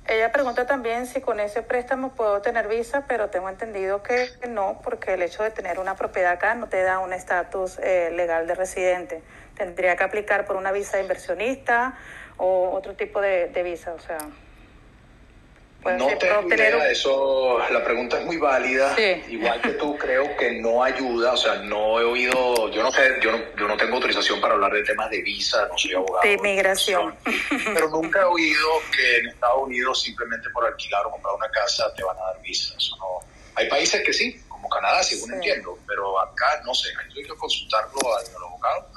ella 0.08 0.32
pregunta 0.32 0.66
también 0.66 1.08
si 1.08 1.22
con 1.22 1.40
ese 1.40 1.62
préstamo 1.62 2.14
puedo 2.14 2.42
tener 2.42 2.68
visa, 2.68 3.06
pero 3.08 3.30
tengo 3.30 3.50
entendido 3.50 4.04
que 4.04 4.30
no, 4.50 4.80
porque 4.84 5.14
el 5.14 5.22
hecho 5.22 5.44
de 5.44 5.52
tener 5.52 5.80
una 5.80 5.96
propiedad 5.96 6.34
acá 6.34 6.56
no 6.56 6.68
te 6.68 6.82
da 6.84 7.00
un 7.00 7.14
estatus 7.14 7.80
eh, 7.80 8.12
legal 8.14 8.46
de 8.48 8.56
residente. 8.56 9.24
Tendría 9.56 9.96
que 9.96 10.04
aplicar 10.04 10.46
por 10.46 10.58
una 10.58 10.72
visa 10.72 11.00
inversionista 11.00 11.98
o 12.38 12.72
otro 12.72 12.96
tipo 12.96 13.22
de 13.22 13.64
visa, 13.64 13.94
o 13.94 14.00
sea 14.00 14.18
no 15.86 16.18
tengo 16.18 16.48
idea, 16.48 16.90
eso, 16.90 17.60
la 17.70 17.84
pregunta 17.84 18.20
es 18.20 18.26
muy 18.26 18.38
válida. 18.38 18.96
Igual 19.28 19.62
que 19.62 19.72
tú, 19.72 19.98
creo 19.98 20.36
que 20.38 20.60
no 20.60 20.84
ayuda, 20.84 21.34
o 21.34 21.38
sea, 21.38 21.56
no 21.56 22.00
he 22.00 22.04
oído, 22.04 22.70
yo 22.70 22.84
no 22.84 22.92
sé, 22.92 23.16
yo 23.22 23.32
no, 23.32 23.40
yo 23.58 23.68
no 23.68 23.78
tengo 23.78 23.96
autorización 23.96 24.40
para 24.40 24.54
hablar 24.54 24.72
de 24.72 24.84
temas 24.84 25.10
de 25.10 25.22
visa, 25.22 25.68
no 25.68 25.78
soy 25.78 25.94
abogado. 25.94 26.22
De 26.24 26.34
inmigración. 26.34 27.16
Pero 27.74 27.90
nunca 27.90 28.22
he 28.22 28.26
oído 28.26 28.68
que 28.96 29.18
en 29.18 29.28
Estados 29.28 29.64
Unidos 29.64 30.02
simplemente 30.02 30.50
por 30.50 30.66
alquilar 30.66 31.06
o 31.06 31.12
comprar 31.12 31.36
una 31.36 31.50
casa 31.50 31.94
te 31.94 32.04
van 32.04 32.18
a 32.18 32.22
dar 32.22 32.42
visa. 32.42 32.74
Eso 32.78 32.96
no. 32.98 33.20
Hay 33.56 33.70
países 33.70 34.04
que 34.04 34.14
sí, 34.14 34.42
como 34.48 34.70
Canadá, 34.70 35.04
según 35.04 35.34
entiendo, 35.34 35.78
pero 35.88 36.20
acá 36.20 36.62
no 36.66 36.74
sé, 36.74 36.90
hay 37.16 37.24
que 37.24 37.36
consultarlo 37.36 38.00
al 38.18 38.44
abogado, 38.44 38.88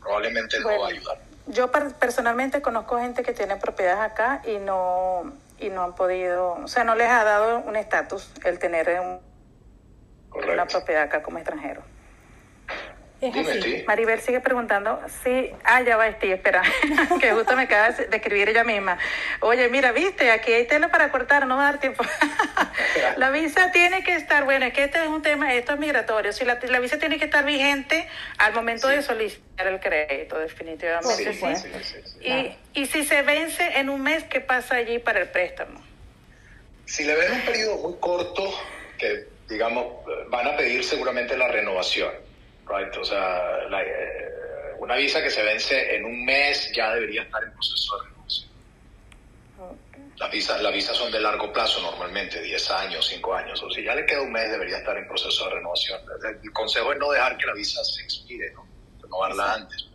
probablemente 0.00 0.58
no 0.60 0.78
va 0.80 0.86
a 0.86 0.90
ayudar. 0.90 1.18
Yo 1.48 1.70
personalmente 1.70 2.60
conozco 2.60 2.98
gente 2.98 3.22
que 3.22 3.32
tiene 3.32 3.56
propiedades 3.56 4.00
acá 4.00 4.42
y 4.44 4.58
no 4.58 5.32
y 5.58 5.70
no 5.70 5.82
han 5.82 5.94
podido, 5.94 6.52
o 6.52 6.68
sea, 6.68 6.84
no 6.84 6.94
les 6.94 7.08
ha 7.08 7.24
dado 7.24 7.60
un 7.60 7.76
estatus 7.76 8.32
el 8.44 8.58
tener 8.58 8.88
una 10.32 10.66
propiedad 10.66 11.04
acá 11.04 11.22
como 11.22 11.38
extranjero. 11.38 11.82
Es 13.18 13.32
Dime, 13.32 13.50
así. 13.50 13.84
Maribel 13.86 14.20
sigue 14.20 14.40
preguntando, 14.40 15.00
sí, 15.24 15.50
ah, 15.64 15.80
ya 15.80 15.96
va, 15.96 16.12
Steve, 16.12 16.34
espera, 16.34 16.62
que 17.20 17.32
justo 17.32 17.56
me 17.56 17.62
acaba 17.62 17.90
de 17.90 18.14
escribir 18.14 18.50
ella 18.50 18.62
misma. 18.62 18.98
Oye, 19.40 19.70
mira, 19.70 19.92
viste, 19.92 20.30
aquí 20.30 20.52
hay 20.52 20.66
tela 20.66 20.90
para 20.90 21.10
cortar, 21.10 21.46
no 21.46 21.56
va 21.56 21.68
a 21.68 21.72
dar 21.72 21.80
tiempo. 21.80 22.04
la 23.16 23.30
visa 23.30 23.72
tiene 23.72 24.04
que 24.04 24.14
estar, 24.14 24.44
bueno, 24.44 24.66
es 24.66 24.74
que 24.74 24.84
este 24.84 25.02
es 25.02 25.08
un 25.08 25.22
tema, 25.22 25.54
esto 25.54 25.72
es 25.72 25.78
migratorio, 25.78 26.30
si 26.34 26.44
la, 26.44 26.58
la 26.68 26.78
visa 26.78 26.98
tiene 26.98 27.18
que 27.18 27.24
estar 27.24 27.42
vigente 27.42 28.06
al 28.36 28.52
momento 28.52 28.86
de 28.88 29.00
solicitar 29.00 29.66
el 29.66 29.80
crédito, 29.80 30.38
definitivamente 30.38 31.32
sí. 31.32 31.54
sí. 31.54 32.18
Y, 32.20 32.82
y 32.82 32.86
si 32.86 33.02
se 33.02 33.22
vence 33.22 33.78
en 33.78 33.88
un 33.88 34.02
mes, 34.02 34.24
¿qué 34.24 34.40
pasa 34.40 34.76
allí 34.76 34.98
para 34.98 35.20
el 35.20 35.28
préstamo? 35.30 35.82
Si 36.84 37.02
le 37.04 37.16
ven 37.16 37.32
un 37.32 37.40
periodo 37.40 37.78
muy 37.78 37.98
corto, 37.98 38.52
que 38.98 39.26
digamos, 39.48 39.86
van 40.28 40.48
a 40.48 40.56
pedir 40.56 40.84
seguramente 40.84 41.36
la 41.36 41.48
renovación, 41.48 42.10
right? 42.68 42.94
O 42.96 43.04
sea, 43.04 43.66
la, 43.68 43.82
eh, 43.82 44.26
una 44.78 44.96
visa 44.96 45.22
que 45.22 45.30
se 45.30 45.42
vence 45.42 45.96
en 45.96 46.04
un 46.04 46.24
mes 46.24 46.72
ya 46.74 46.94
debería 46.94 47.22
estar 47.22 47.42
en 47.42 47.52
proceso 47.52 47.96
de 47.96 48.08
renovación. 48.08 48.50
Las 50.16 50.30
visas, 50.30 50.62
las 50.62 50.72
visas 50.72 50.96
son 50.96 51.12
de 51.12 51.20
largo 51.20 51.52
plazo 51.52 51.80
normalmente, 51.82 52.40
10 52.40 52.70
años, 52.70 53.06
5 53.06 53.34
años, 53.34 53.62
o 53.62 53.70
si 53.70 53.82
ya 53.82 53.94
le 53.94 54.06
queda 54.06 54.22
un 54.22 54.32
mes 54.32 54.50
debería 54.50 54.78
estar 54.78 54.96
en 54.96 55.06
proceso 55.06 55.44
de 55.44 55.54
renovación. 55.56 56.00
El 56.42 56.52
consejo 56.52 56.92
es 56.92 56.98
no 56.98 57.10
dejar 57.10 57.36
que 57.36 57.46
la 57.46 57.54
visa 57.54 57.84
se 57.84 58.02
expire, 58.02 58.50
¿no? 58.52 58.66
renovarla 59.02 59.54
antes. 59.54 59.86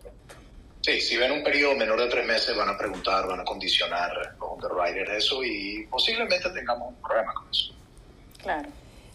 Sí, 0.82 1.00
si 1.00 1.16
ven 1.16 1.32
un 1.32 1.44
periodo 1.44 1.76
menor 1.76 2.00
de 2.00 2.08
tres 2.08 2.26
meses 2.26 2.56
van 2.56 2.70
a 2.70 2.78
preguntar, 2.78 3.28
van 3.28 3.40
a 3.40 3.44
condicionar 3.44 4.12
los 4.40 4.52
underwriters 4.52 5.12
eso 5.12 5.44
y 5.44 5.86
posiblemente 5.86 6.50
tengamos 6.50 6.90
un 6.90 7.02
problema 7.02 7.34
con 7.36 7.50
eso. 7.50 7.74
Claro. 8.42 8.70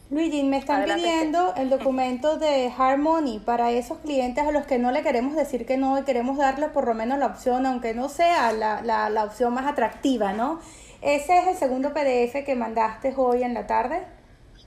Luigi, 0.08 0.44
me 0.44 0.58
están 0.58 0.82
Adelante. 0.82 1.02
pidiendo 1.02 1.54
el 1.56 1.68
documento 1.68 2.38
de 2.38 2.72
Harmony 2.76 3.40
para 3.44 3.72
esos 3.72 3.98
clientes 3.98 4.46
a 4.46 4.52
los 4.52 4.64
que 4.64 4.78
no 4.78 4.92
le 4.92 5.02
queremos 5.02 5.34
decir 5.34 5.66
que 5.66 5.76
no 5.76 5.98
y 5.98 6.04
queremos 6.04 6.38
darle 6.38 6.68
por 6.68 6.86
lo 6.86 6.94
menos 6.94 7.18
la 7.18 7.26
opción, 7.26 7.66
aunque 7.66 7.92
no 7.92 8.08
sea 8.08 8.52
la, 8.52 8.82
la, 8.82 9.10
la 9.10 9.24
opción 9.24 9.52
más 9.52 9.66
atractiva, 9.66 10.32
¿no? 10.32 10.60
Ese 11.02 11.38
es 11.38 11.46
el 11.48 11.56
segundo 11.56 11.92
PDF 11.92 12.44
que 12.44 12.54
mandaste 12.54 13.14
hoy 13.16 13.42
en 13.42 13.52
la 13.54 13.66
tarde 13.66 14.06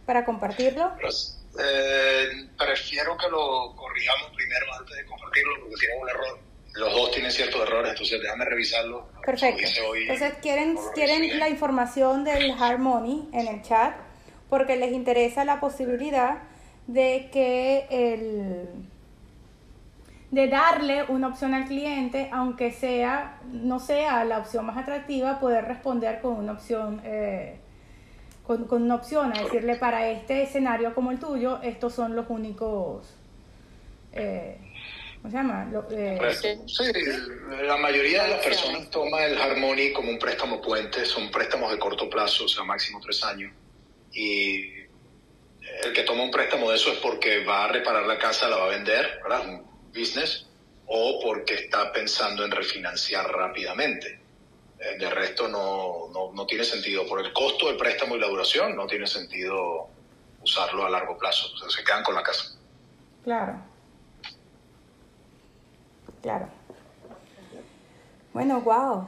para 0.05 0.25
compartirlo. 0.25 0.91
Pues, 1.01 1.41
eh, 1.57 2.47
prefiero 2.57 3.17
que 3.17 3.29
lo 3.29 3.73
corrijamos 3.75 4.31
primero 4.35 4.65
antes 4.77 4.97
de 4.97 5.05
compartirlo 5.05 5.53
porque 5.61 5.75
tiene 5.79 6.01
un 6.01 6.09
error. 6.09 6.39
Los 6.73 6.93
dos 6.93 7.11
tienen 7.11 7.31
ciertos 7.31 7.61
errores, 7.61 7.91
entonces 7.91 8.21
déjame 8.21 8.45
revisarlo. 8.45 9.07
Perfecto. 9.25 9.63
Hoy, 9.89 10.03
Entonces, 10.03 10.33
¿quieren, 10.41 10.77
quieren 10.93 11.39
la 11.39 11.49
información 11.49 12.23
del 12.23 12.51
Harmony 12.51 13.29
en 13.33 13.47
el 13.47 13.61
chat 13.63 14.08
porque 14.49 14.75
les 14.75 14.91
interesa 14.91 15.45
la 15.45 15.59
posibilidad 15.59 16.39
de 16.87 17.29
que 17.31 17.87
el 17.89 18.67
de 20.31 20.47
darle 20.47 21.05
una 21.07 21.27
opción 21.27 21.53
al 21.53 21.65
cliente, 21.65 22.29
aunque 22.31 22.71
sea 22.71 23.39
no 23.51 23.79
sea 23.79 24.23
la 24.25 24.39
opción 24.39 24.65
más 24.65 24.77
atractiva, 24.77 25.39
poder 25.39 25.65
responder 25.65 26.21
con 26.21 26.33
una 26.33 26.53
opción 26.53 27.01
eh, 27.03 27.59
con, 28.45 28.65
con 28.65 28.83
una 28.83 28.95
opción, 28.95 29.31
a 29.35 29.43
decirle 29.43 29.75
para 29.75 30.09
este 30.09 30.43
escenario 30.43 30.93
como 30.93 31.11
el 31.11 31.19
tuyo, 31.19 31.59
estos 31.61 31.93
son 31.93 32.15
los 32.15 32.25
únicos 32.29 33.15
eh, 34.13 34.57
¿cómo 35.21 35.31
se 35.31 35.37
llama? 35.37 35.71
Eh. 35.91 36.19
Sí, 36.65 36.83
la 37.63 37.77
mayoría 37.77 38.23
de 38.23 38.29
las 38.29 38.45
personas 38.45 38.89
toma 38.89 39.23
el 39.25 39.37
Harmony 39.37 39.93
como 39.93 40.09
un 40.09 40.19
préstamo 40.19 40.61
puente, 40.61 41.05
son 41.05 41.29
préstamos 41.31 41.71
de 41.71 41.79
corto 41.79 42.09
plazo, 42.09 42.45
o 42.45 42.47
sea, 42.47 42.63
máximo 42.63 42.99
tres 43.01 43.23
años. 43.23 43.51
Y 44.13 44.73
el 45.83 45.93
que 45.93 46.03
toma 46.03 46.23
un 46.23 46.31
préstamo 46.31 46.69
de 46.69 46.75
eso 46.75 46.91
es 46.91 46.99
porque 46.99 47.43
va 47.45 47.65
a 47.65 47.67
reparar 47.69 48.05
la 48.05 48.17
casa, 48.17 48.47
la 48.49 48.57
va 48.57 48.65
a 48.65 48.69
vender, 48.69 49.19
¿verdad? 49.23 49.47
Un 49.47 49.65
business, 49.93 50.47
o 50.87 51.19
porque 51.21 51.53
está 51.55 51.91
pensando 51.91 52.43
en 52.43 52.51
refinanciar 52.51 53.29
rápidamente. 53.31 54.19
Eh, 54.79 54.97
De 54.97 55.09
resto 55.09 55.47
no, 55.47 56.07
no, 56.11 56.31
no 56.33 56.45
tiene 56.45 56.63
sentido. 56.63 57.05
Por 57.07 57.23
el 57.23 57.31
costo 57.33 57.67
del 57.67 57.77
préstamo 57.77 58.15
y 58.15 58.19
la 58.19 58.27
duración, 58.27 58.75
no 58.75 58.87
tiene 58.87 59.05
sentido 59.07 59.87
usarlo 60.41 60.85
a 60.85 60.89
largo 60.89 61.17
plazo. 61.17 61.53
O 61.53 61.57
sea, 61.57 61.69
se 61.69 61.83
quedan 61.83 62.03
con 62.03 62.15
la 62.15 62.23
casa. 62.23 62.55
Claro. 63.23 63.61
Claro. 66.21 66.49
Bueno, 68.33 68.61
wow. 68.61 69.07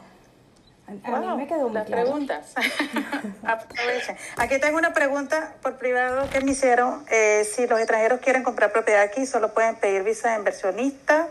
A, 0.88 0.91
Wow, 1.10 1.36
mí 1.38 1.44
me 1.44 1.48
quedó 1.48 1.63
muy 1.67 1.74
las 1.74 1.86
claro. 1.88 2.04
preguntas. 2.04 2.54
Aprovechen. 3.44 4.17
Aquí 4.38 4.60
tengo 4.60 4.78
una 4.78 4.94
pregunta 4.94 5.54
por 5.62 5.78
privado 5.78 6.30
que 6.30 6.41
me 6.41 6.52
hicieron. 6.52 7.06
Eh, 7.10 7.48
si 7.50 7.65
los 7.67 7.80
extranjeros 7.80 8.20
quieren 8.20 8.44
comprar 8.44 8.72
propiedad 8.74 9.02
aquí, 9.02 9.26
solo 9.26 9.54
pueden 9.54 9.76
pedir 9.76 10.04
visa 10.04 10.32
de 10.32 10.38
inversionista. 10.38 11.28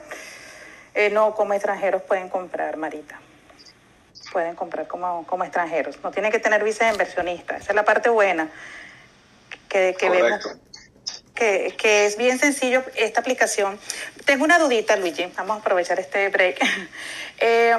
Eh, 0.94 1.10
no, 1.10 1.34
como 1.34 1.52
extranjeros 1.54 2.02
pueden 2.02 2.28
comprar, 2.30 2.76
Marita. 2.78 3.20
Pueden 4.32 4.54
comprar 4.54 4.86
como, 4.88 5.26
como 5.26 5.44
extranjeros. 5.44 5.98
No 6.02 6.10
tienen 6.10 6.32
que 6.32 6.38
tener 6.38 6.64
visa 6.64 6.86
de 6.86 6.92
inversionista. 6.92 7.56
Esa 7.56 7.72
es 7.72 7.76
la 7.76 7.84
parte 7.84 8.08
buena 8.08 8.48
que, 9.68 9.94
que 9.98 10.08
vemos 10.08 10.42
Correcto. 10.42 10.64
que, 11.34 11.74
que 11.76 12.06
es 12.06 12.16
bien 12.16 12.38
sencillo 12.38 12.82
esta 12.96 13.20
aplicación. 13.20 13.78
Tengo 14.24 14.44
una 14.44 14.58
dudita, 14.58 14.96
Luigi, 14.96 15.26
vamos 15.36 15.58
a 15.58 15.60
aprovechar 15.60 16.00
este 16.00 16.28
break. 16.30 16.58
Eh, 17.42 17.74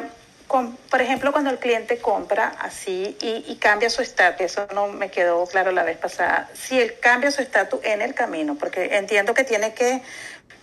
por 0.89 1.01
ejemplo, 1.01 1.31
cuando 1.31 1.49
el 1.49 1.59
cliente 1.59 1.99
compra 1.99 2.53
así 2.59 3.17
y, 3.21 3.55
cambia 3.55 3.89
su 3.89 4.01
estatus, 4.01 4.41
eso 4.41 4.67
no 4.73 4.87
me 4.87 5.09
quedó 5.09 5.45
claro 5.45 5.71
la 5.71 5.83
vez 5.83 5.97
pasada, 5.97 6.49
si 6.53 6.79
él 6.79 6.95
cambia 6.99 7.31
su 7.31 7.41
estatus 7.41 7.79
en 7.83 8.01
el 8.01 8.13
camino, 8.13 8.55
porque 8.55 8.97
entiendo 8.97 9.33
que 9.33 9.45
tiene 9.45 9.73
que 9.73 10.01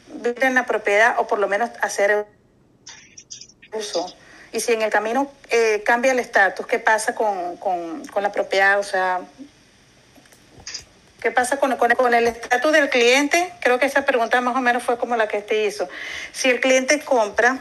vivir 0.09 0.45
en 0.45 0.55
la 0.55 0.67
propiedad 0.67 1.15
o 1.19 1.27
por 1.27 1.39
lo 1.39 1.49
menos 1.49 1.71
hacer 1.81 2.27
uso. 3.73 4.15
Y 4.53 4.61
si 4.61 4.73
en 4.73 4.83
el 4.83 4.91
camino 4.91 5.31
eh, 5.51 5.83
cambia 5.85 6.13
el 6.13 6.19
estatus, 6.19 6.67
¿qué 6.67 6.79
pasa 6.79 7.15
con, 7.15 7.57
con, 7.57 8.23
la 8.23 8.33
propiedad? 8.33 8.79
O 8.79 8.83
sea, 8.83 9.21
¿Qué 11.21 11.31
pasa 11.31 11.59
con, 11.59 11.77
con, 11.77 11.91
con 11.93 12.15
el 12.15 12.29
estatus 12.29 12.73
del 12.73 12.91
cliente? 12.91 13.53
Creo 13.61 13.79
que 13.79 13.87
esa 13.87 14.05
pregunta 14.05 14.41
más 14.41 14.55
o 14.55 14.61
menos 14.61 14.83
fue 14.83 14.99
como 14.99 15.17
la 15.17 15.29
que 15.29 15.41
te 15.41 15.65
hizo. 15.65 15.89
Si 16.33 16.49
el 16.49 16.61
cliente 16.61 17.01
compra, 17.01 17.59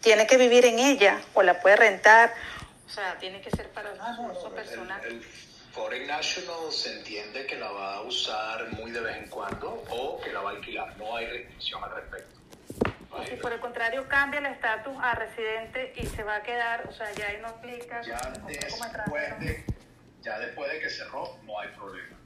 ¿tiene 0.00 0.26
que 0.26 0.36
vivir 0.36 0.64
en 0.64 0.78
ella 0.78 1.20
o 1.34 1.42
la 1.42 1.60
puede 1.60 1.76
rentar? 1.76 2.32
O 2.86 2.90
sea, 2.90 3.16
tiene 3.18 3.40
que 3.40 3.50
ser 3.50 3.68
para 3.70 3.92
un 3.92 4.30
uso 4.30 4.50
personal. 4.50 5.00
El, 5.04 5.12
el 5.12 5.24
Foreign 5.72 6.06
National 6.08 6.72
se 6.72 6.98
entiende 6.98 7.46
que 7.46 7.56
la 7.56 7.70
va 7.70 7.94
a 7.96 8.00
usar 8.02 8.72
muy 8.72 8.90
de 8.90 9.00
vez 9.00 9.16
en 9.16 9.28
cuando 9.28 9.84
o 9.90 10.20
que 10.20 10.32
la 10.32 10.40
va 10.40 10.50
a 10.50 10.54
alquilar. 10.54 10.96
No 10.96 11.16
hay 11.16 11.26
restricción 11.26 11.82
al 11.84 11.94
respecto. 11.94 12.40
No 13.10 13.18
hay 13.18 13.28
Si 13.28 13.36
por 13.36 13.52
el 13.52 13.60
contrario 13.60 14.08
cambia 14.08 14.40
el 14.40 14.46
estatus 14.46 14.96
a 15.00 15.14
residente 15.14 15.92
y 15.96 16.06
se 16.06 16.24
va 16.24 16.36
a 16.36 16.42
quedar, 16.42 16.88
o 16.88 16.92
sea, 16.92 17.12
ya 17.12 17.28
ahí 17.28 17.38
no 17.40 17.48
aplica 17.48 18.02
ya 18.02 18.32
después 18.46 19.40
de, 19.40 19.64
ya 20.22 20.38
después 20.38 20.72
de 20.72 20.80
que 20.80 20.90
cerró, 20.90 21.38
no 21.44 21.60
hay 21.60 21.68
problema. 21.68 22.16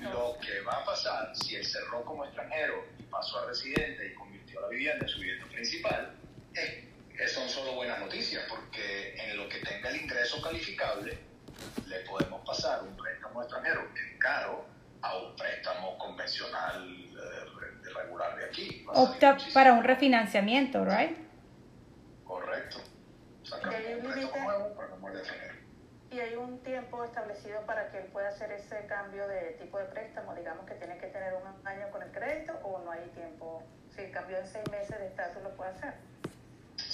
Lo 0.00 0.36
que 0.40 0.60
va 0.62 0.78
a 0.78 0.84
pasar 0.84 1.36
si 1.36 1.56
él 1.56 1.64
cerró 1.64 2.04
como 2.04 2.24
extranjero 2.24 2.84
y 2.98 3.02
pasó 3.04 3.38
a 3.40 3.46
residente 3.46 4.06
y 4.06 4.14
convirtió 4.14 4.60
la 4.60 4.68
vivienda 4.68 5.04
en 5.04 5.08
su 5.08 5.20
vivienda 5.20 5.46
principal, 5.46 6.14
es 6.54 6.93
son 7.28 7.48
solo 7.48 7.74
buenas 7.74 7.98
noticias, 8.00 8.44
porque 8.48 9.14
en 9.16 9.36
lo 9.36 9.48
que 9.48 9.58
tenga 9.60 9.88
el 9.90 9.96
ingreso 10.02 10.42
calificable, 10.42 11.18
le 11.86 12.00
podemos 12.00 12.44
pasar 12.46 12.82
un 12.82 12.96
préstamo 12.96 13.42
extranjero 13.42 13.82
que 13.94 14.00
es 14.12 14.18
caro 14.18 14.64
a 15.02 15.16
un 15.18 15.36
préstamo 15.36 15.96
convencional 15.98 16.88
eh, 16.88 17.44
re- 17.60 17.92
regular 17.94 18.36
de 18.38 18.44
aquí. 18.46 18.84
Opta 18.88 19.36
para 19.52 19.72
un 19.74 19.84
refinanciamiento, 19.84 20.84
¿right? 20.84 21.16
Correcto. 22.24 22.78
Y 26.10 26.20
hay 26.20 26.36
un 26.36 26.62
tiempo 26.62 27.04
establecido 27.04 27.60
para 27.66 27.90
que 27.90 27.98
él 27.98 28.04
pueda 28.12 28.28
hacer 28.28 28.50
ese 28.52 28.86
cambio 28.86 29.26
de 29.28 29.56
tipo 29.60 29.78
de 29.78 29.84
préstamo, 29.86 30.34
digamos 30.34 30.64
que 30.66 30.74
tiene 30.74 30.96
que 30.98 31.08
tener 31.08 31.34
un 31.34 31.66
año 31.66 31.90
con 31.90 32.02
el 32.02 32.10
crédito 32.12 32.52
o 32.62 32.78
no 32.84 32.90
hay 32.92 33.08
tiempo. 33.14 33.62
Si 33.94 34.10
cambió 34.10 34.38
en 34.38 34.46
seis 34.46 34.64
meses 34.70 34.98
de 34.98 35.06
estatus, 35.08 35.42
lo 35.42 35.50
puede 35.56 35.70
hacer. 35.72 35.94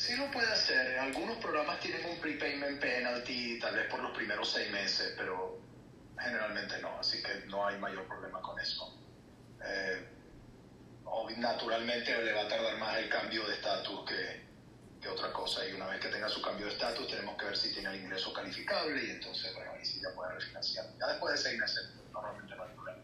Sí 0.01 0.17
lo 0.17 0.31
puede 0.31 0.51
hacer. 0.51 0.99
Algunos 0.99 1.37
programas 1.37 1.79
tienen 1.81 2.03
un 2.07 2.19
prepayment 2.19 2.81
penalty, 2.81 3.59
tal 3.59 3.75
vez 3.75 3.87
por 3.91 4.01
los 4.01 4.17
primeros 4.17 4.51
seis 4.51 4.71
meses, 4.71 5.13
pero 5.15 5.59
generalmente 6.19 6.81
no, 6.81 6.99
así 6.99 7.23
que 7.23 7.47
no 7.49 7.67
hay 7.67 7.79
mayor 7.79 8.07
problema 8.07 8.41
con 8.41 8.59
eso. 8.59 8.99
Eh, 9.63 10.09
naturalmente 11.37 12.17
le 12.25 12.33
va 12.33 12.43
a 12.43 12.49
tardar 12.49 12.79
más 12.79 12.97
el 12.97 13.11
cambio 13.11 13.47
de 13.47 13.55
estatus 13.55 14.09
que, 14.09 14.47
que 15.03 15.09
otra 15.09 15.35
cosa, 15.35 15.69
y 15.69 15.73
una 15.75 15.87
vez 15.89 16.01
que 16.01 16.09
tenga 16.09 16.31
su 16.31 16.41
cambio 16.41 16.67
de 16.67 16.73
estatus 16.73 17.07
tenemos 17.07 17.37
que 17.37 17.45
ver 17.45 17.57
si 17.59 17.71
tiene 17.71 17.91
el 17.91 18.01
ingreso 18.03 18.33
calificable 18.33 19.05
y 19.05 19.11
entonces, 19.11 19.55
bueno, 19.55 19.73
ahí 19.73 19.85
sí 19.85 20.01
ya 20.03 20.15
puede 20.15 20.33
refinanciar. 20.33 20.87
Ya 20.99 21.09
después 21.09 21.35
de 21.35 21.51
seis 21.51 21.61
meses, 21.61 21.91
normalmente 22.11 22.57
no 22.57 22.63
hay 22.63 22.71
problema. 22.71 23.03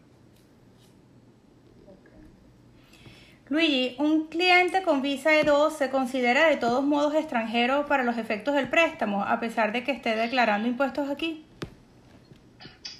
Luigi, 3.49 3.95
un 3.99 4.27
cliente 4.27 4.83
con 4.83 5.01
visa 5.01 5.31
E2 5.31 5.77
se 5.77 5.89
considera 5.89 6.47
de 6.47 6.57
todos 6.57 6.83
modos 6.83 7.15
extranjero 7.15 7.85
para 7.85 8.03
los 8.03 8.17
efectos 8.17 8.55
del 8.55 8.69
préstamo, 8.69 9.23
a 9.23 9.39
pesar 9.39 9.71
de 9.71 9.83
que 9.83 9.91
esté 9.91 10.15
declarando 10.15 10.67
impuestos 10.67 11.09
aquí. 11.09 11.45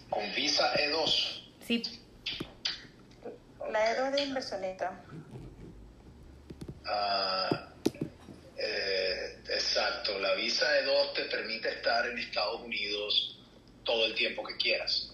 Con 0.10 0.24
visa 0.34 0.74
E 0.76 0.92
E2, 0.92 1.38
Sí. 1.68 1.84
La 3.72 3.94
E2 3.94 4.12
de 4.12 4.22
inversionista. 4.24 5.04
Ah, 6.86 7.68
eh, 8.58 9.40
exacto, 9.50 10.18
la 10.20 10.34
visa 10.36 10.66
E2 10.82 11.14
te 11.14 11.24
permite 11.26 11.68
estar 11.68 12.08
en 12.08 12.18
Estados 12.18 12.62
Unidos 12.62 13.38
todo 13.84 14.06
el 14.06 14.16
tiempo 14.16 14.46
que 14.46 14.56
quieras. 14.56 15.14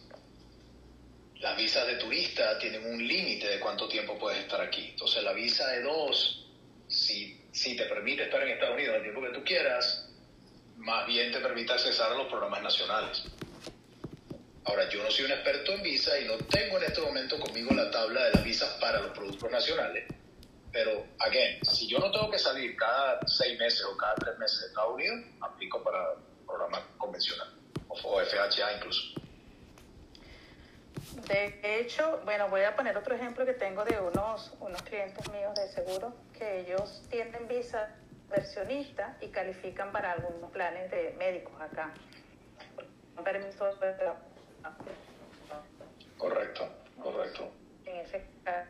Las 1.43 1.57
visas 1.57 1.85
de 1.85 1.95
turista 1.95 2.57
tienen 2.57 2.85
un 2.85 3.05
límite 3.05 3.49
de 3.49 3.59
cuánto 3.59 3.85
tiempo 3.89 4.17
puedes 4.17 4.39
estar 4.39 4.61
aquí. 4.61 4.91
Entonces 4.91 5.21
la 5.25 5.33
visa 5.33 5.75
E2, 5.75 6.45
si, 6.87 7.37
si 7.51 7.75
te 7.75 7.83
permite 7.83 8.23
estar 8.23 8.41
en 8.43 8.51
Estados 8.51 8.75
Unidos 8.75 8.95
el 8.95 9.01
tiempo 9.01 9.21
que 9.21 9.33
tú 9.33 9.43
quieras, 9.43 10.09
más 10.77 11.05
bien 11.05 11.33
te 11.33 11.41
permite 11.41 11.73
accesar 11.73 12.13
a 12.13 12.15
los 12.15 12.27
programas 12.27 12.63
nacionales. 12.63 13.25
Ahora, 14.63 14.87
yo 14.87 15.03
no 15.03 15.11
soy 15.11 15.25
un 15.25 15.31
experto 15.33 15.73
en 15.73 15.83
visa 15.83 16.17
y 16.17 16.23
no 16.23 16.37
tengo 16.37 16.77
en 16.77 16.85
este 16.85 17.01
momento 17.01 17.37
conmigo 17.37 17.73
la 17.73 17.91
tabla 17.91 18.23
de 18.23 18.31
las 18.35 18.43
visas 18.45 18.77
para 18.79 19.01
los 19.01 19.11
productos 19.11 19.51
nacionales. 19.51 20.05
Pero, 20.71 21.07
again, 21.19 21.59
si 21.65 21.89
yo 21.89 21.99
no 21.99 22.09
tengo 22.09 22.31
que 22.31 22.39
salir 22.39 22.73
cada 22.77 23.19
seis 23.27 23.59
meses 23.59 23.83
o 23.83 23.97
cada 23.97 24.15
tres 24.15 24.37
meses 24.37 24.61
de 24.61 24.67
Estados 24.67 24.93
Unidos, 24.93 25.19
aplico 25.41 25.83
para 25.83 26.15
programas 26.47 26.83
convencionales 26.97 27.53
o 27.89 28.21
FHA 28.21 28.77
incluso. 28.77 29.22
De 31.27 31.59
hecho, 31.63 32.21
bueno, 32.25 32.49
voy 32.49 32.61
a 32.61 32.75
poner 32.75 32.97
otro 32.97 33.15
ejemplo 33.15 33.45
que 33.45 33.53
tengo 33.53 33.85
de 33.85 33.99
unos, 33.99 34.53
unos 34.59 34.81
clientes 34.83 35.29
míos 35.31 35.53
de 35.55 35.67
seguro, 35.69 36.13
que 36.37 36.61
ellos 36.61 37.03
tienen 37.09 37.47
visa 37.47 37.95
versionista 38.29 39.17
y 39.21 39.27
califican 39.27 39.91
para 39.91 40.13
algunos 40.13 40.51
planes 40.51 40.89
de 40.91 41.15
médicos 41.17 41.53
acá. 41.61 41.93
Permiso 43.23 43.65
de 43.75 43.93
Correcto, 46.17 46.69
correcto. 47.01 47.51
En 47.85 47.97
ese 47.97 48.25
caso, 48.43 48.69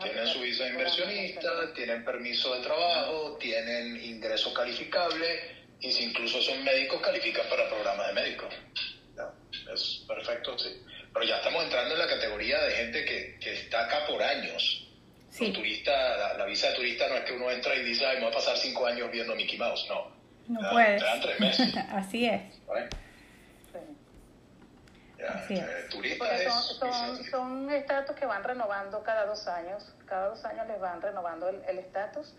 tienen 0.00 0.26
su 0.26 0.40
visa 0.40 0.68
inversionista, 0.68 1.72
tienen 1.74 2.04
permiso 2.04 2.54
de 2.54 2.62
trabajo, 2.62 3.36
tienen 3.38 3.96
ingresos 4.02 4.52
calificables 4.54 5.42
y 5.80 5.90
si 5.92 6.04
incluso 6.04 6.40
son 6.40 6.62
médicos 6.64 7.00
califican 7.00 7.48
para 7.48 7.68
programas 7.68 8.08
de 8.08 8.12
médicos. 8.14 8.54
es 9.72 10.04
perfecto, 10.06 10.58
sí. 10.58 10.82
Pero 11.12 11.26
ya 11.26 11.36
estamos 11.36 11.64
entrando 11.64 11.94
en 11.94 12.00
la 12.00 12.08
categoría 12.08 12.60
de 12.62 12.70
gente 12.72 13.04
que, 13.04 13.38
que 13.40 13.52
está 13.52 13.86
acá 13.86 14.06
por 14.06 14.22
años. 14.38 14.80
Sí. 15.30 15.52
turista, 15.52 16.36
la, 16.36 16.44
visa 16.44 16.68
de 16.68 16.74
turista 16.74 17.08
no 17.08 17.16
es 17.16 17.24
que 17.24 17.32
uno 17.32 17.50
entra 17.50 17.74
y 17.74 17.82
dice, 17.82 18.06
ay, 18.06 18.16
me 18.16 18.24
voy 18.24 18.32
a 18.32 18.36
pasar 18.36 18.56
cinco 18.56 18.86
años 18.86 19.10
viendo 19.10 19.34
Mickey 19.34 19.58
Mouse. 19.58 19.86
No. 19.88 20.12
No 20.46 20.70
puede. 20.70 20.98
Te 20.98 21.04
dan 21.04 21.20
tres 21.20 21.40
meses. 21.40 21.76
Así 21.90 22.26
es. 22.26 22.42
Eh, 25.18 26.48
son, 26.78 27.24
son, 27.24 27.70
estatus 27.70 28.14
que 28.14 28.26
van 28.26 28.44
renovando 28.44 29.02
cada 29.02 29.26
dos 29.26 29.48
años. 29.48 29.94
Cada 30.06 30.28
dos 30.28 30.44
años 30.44 30.66
les 30.68 30.78
van 30.78 31.00
renovando 31.00 31.48
el 31.48 31.78
estatus 31.78 32.34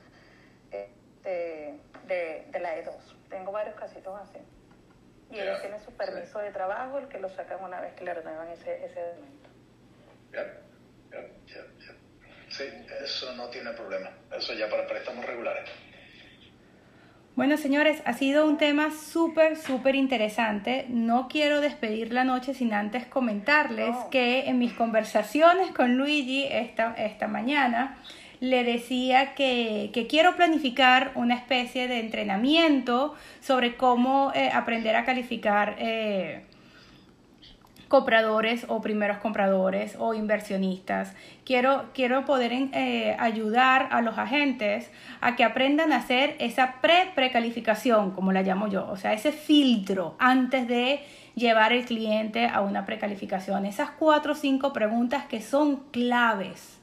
eh, 0.72 1.80
de, 2.08 2.46
de, 2.52 2.60
la 2.60 2.78
E2. 2.78 2.94
Tengo 3.30 3.52
varios 3.52 3.76
casitos 3.76 4.20
así. 4.22 4.38
Y 5.32 5.40
ellos 5.40 5.60
tienen 5.62 5.84
su 5.84 5.92
permiso 5.92 6.40
de 6.40 6.52
trabajo, 6.52 7.00
el 7.00 7.08
que 7.08 7.20
lo 7.20 7.30
sacan 7.30 7.64
una 7.64 7.82
vez 7.82 7.94
que 7.94 8.04
le 8.04 8.14
renuevan 8.14 8.48
ese, 8.50 8.86
ese 8.86 9.02
documento. 9.02 9.50
Sí, 12.50 12.64
eso 13.04 13.34
no 13.36 13.48
tiene 13.48 13.72
problema. 13.72 14.10
Eso 14.36 14.54
ya 14.54 14.70
para 14.70 14.88
préstamos 14.88 15.26
regulares. 15.26 15.70
Bueno, 17.36 17.58
señores, 17.58 18.02
ha 18.06 18.14
sido 18.14 18.46
un 18.46 18.58
tema 18.58 18.92
súper, 18.92 19.58
súper 19.58 19.96
interesante. 19.96 20.86
No 20.88 21.28
quiero 21.28 21.60
despedir 21.60 22.14
la 22.14 22.24
noche 22.24 22.54
sin 22.54 22.74
antes 22.74 23.06
comentarles 23.06 23.94
que 24.10 24.48
en 24.48 24.58
mis 24.58 24.72
conversaciones 24.72 25.72
con 25.72 25.98
Luigi 25.98 26.46
esta, 26.50 26.94
esta 26.98 27.28
mañana 27.28 27.98
le 28.40 28.64
decía 28.64 29.34
que, 29.34 29.92
quiero 30.10 30.38
planificar 30.38 31.12
una 31.16 31.36
especie 31.36 31.90
de 31.90 32.00
entrenamiento 32.00 33.16
sobre 33.42 33.76
cómo 33.76 34.32
eh, 34.34 34.50
aprender 34.54 34.96
a 34.96 35.04
calificar 35.04 35.76
eh, 35.80 36.46
compradores 37.96 38.66
o 38.68 38.82
primeros 38.82 39.20
compradores 39.20 39.96
o 39.98 40.14
inversionistas. 40.14 41.14
Quiero, 41.46 41.86
quiero 41.94 42.26
poder 42.26 42.52
eh, 42.52 43.16
ayudar 43.18 43.88
a 43.90 44.02
los 44.02 44.18
agentes 44.18 44.92
a 45.22 45.38
que 45.38 45.46
aprendan 45.46 45.94
a 45.94 45.98
hacer 46.00 46.36
esa 46.40 46.82
pre-precalificación, 46.82 48.12
como 48.12 48.34
la 48.34 48.42
llamo 48.42 48.68
yo, 48.68 48.86
o 48.90 48.98
sea, 48.98 49.14
ese 49.14 49.32
filtro 49.32 50.18
antes 50.20 50.68
de 50.68 51.06
llevar 51.36 51.72
el 51.72 51.86
cliente 51.86 52.48
a 52.48 52.60
una 52.60 52.86
precalificación. 52.86 53.66
Esas 53.66 53.92
cuatro 53.92 54.34
o 54.34 54.36
cinco 54.36 54.74
preguntas 54.74 55.24
que 55.26 55.42
son 55.42 55.78
claves, 55.92 56.78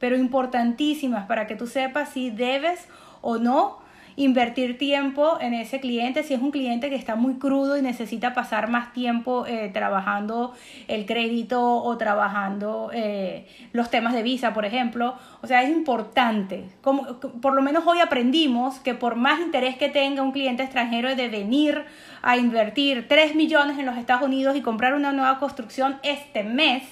pero 0.00 0.16
importantísimas 0.16 1.26
para 1.26 1.46
que 1.46 1.54
tú 1.54 1.68
sepas 1.68 2.08
si 2.08 2.30
debes 2.30 2.88
o 3.20 3.38
no 3.38 3.85
invertir 4.16 4.78
tiempo 4.78 5.38
en 5.40 5.52
ese 5.54 5.78
cliente, 5.78 6.22
si 6.22 6.34
es 6.34 6.40
un 6.40 6.50
cliente 6.50 6.88
que 6.88 6.96
está 6.96 7.16
muy 7.16 7.34
crudo 7.34 7.76
y 7.76 7.82
necesita 7.82 8.32
pasar 8.34 8.68
más 8.68 8.92
tiempo 8.92 9.46
eh, 9.46 9.70
trabajando 9.72 10.54
el 10.88 11.04
crédito 11.04 11.82
o 11.82 11.96
trabajando 11.98 12.90
eh, 12.94 13.46
los 13.72 13.90
temas 13.90 14.14
de 14.14 14.22
visa, 14.22 14.54
por 14.54 14.64
ejemplo. 14.64 15.14
O 15.42 15.46
sea, 15.46 15.62
es 15.62 15.70
importante. 15.70 16.64
Como, 16.80 17.20
por 17.20 17.54
lo 17.54 17.62
menos 17.62 17.86
hoy 17.86 18.00
aprendimos 18.00 18.78
que 18.80 18.94
por 18.94 19.16
más 19.16 19.40
interés 19.40 19.76
que 19.76 19.90
tenga 19.90 20.22
un 20.22 20.32
cliente 20.32 20.62
extranjero 20.62 21.14
de 21.14 21.28
venir 21.28 21.84
a 22.22 22.36
invertir 22.38 23.06
3 23.08 23.34
millones 23.34 23.78
en 23.78 23.86
los 23.86 23.98
Estados 23.98 24.22
Unidos 24.22 24.56
y 24.56 24.62
comprar 24.62 24.94
una 24.94 25.12
nueva 25.12 25.38
construcción 25.38 25.98
este 26.02 26.42
mes, 26.42 26.82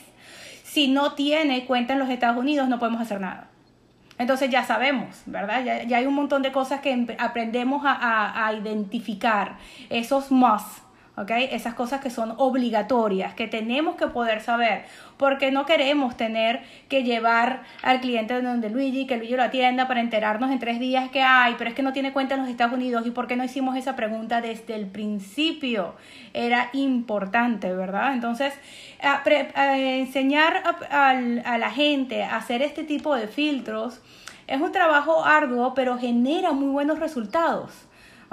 si 0.62 0.88
no 0.88 1.14
tiene 1.14 1.64
cuenta 1.64 1.94
en 1.94 1.98
los 1.98 2.10
Estados 2.10 2.36
Unidos 2.36 2.68
no 2.68 2.78
podemos 2.78 3.00
hacer 3.00 3.20
nada. 3.20 3.53
Entonces 4.18 4.50
ya 4.50 4.64
sabemos, 4.64 5.22
¿verdad? 5.26 5.64
Ya, 5.86 5.96
hay 5.96 6.06
un 6.06 6.14
montón 6.14 6.42
de 6.42 6.52
cosas 6.52 6.80
que 6.80 7.16
aprendemos 7.18 7.82
a, 7.84 8.52
identificar, 8.56 9.56
esos 9.90 10.30
must, 10.30 10.83
¿ok? 11.16 11.30
Esas 11.52 11.74
cosas 11.74 12.00
que 12.00 12.10
son 12.10 12.34
obligatorias, 12.38 13.34
que 13.34 13.46
tenemos 13.46 13.96
que 13.96 14.08
poder 14.08 14.40
saber, 14.40 14.84
porque 15.16 15.52
no 15.52 15.64
queremos 15.64 16.16
tener 16.16 16.62
que 16.88 17.04
llevar 17.04 17.62
al 17.82 18.00
cliente 18.00 18.40
donde 18.42 18.68
Luigi, 18.70 19.06
que 19.06 19.16
Luigi 19.16 19.36
lo 19.36 19.44
atienda 19.44 19.86
para 19.86 20.00
enterarnos 20.00 20.50
en 20.50 20.58
tres 20.58 20.80
días 20.80 21.10
que 21.10 21.22
hay, 21.22 21.54
pero 21.56 21.70
es 21.70 21.76
que 21.76 21.82
no 21.82 21.92
tiene 21.92 22.12
cuenta 22.12 22.34
en 22.34 22.40
los 22.40 22.50
Estados 22.50 22.74
Unidos 22.74 23.06
y 23.06 23.10
por 23.10 23.26
qué 23.26 23.36
no 23.36 23.44
hicimos 23.44 23.76
esa 23.76 23.94
pregunta 23.94 24.40
desde 24.40 24.74
el 24.74 24.86
principio. 24.86 25.94
Era 26.32 26.70
importante, 26.72 27.72
¿verdad? 27.72 28.14
Entonces, 28.14 28.52
enseñar 29.76 30.62
a, 30.90 31.14
la 31.58 31.70
gente 31.70 32.24
a 32.24 32.36
hacer 32.36 32.62
este 32.62 32.82
tipo 32.82 33.14
de 33.14 33.28
filtros 33.28 34.00
es 34.46 34.60
un 34.60 34.72
trabajo 34.72 35.24
arduo, 35.24 35.74
pero 35.74 35.96
genera 35.96 36.52
muy 36.52 36.68
buenos 36.68 36.98
resultados. 36.98 37.83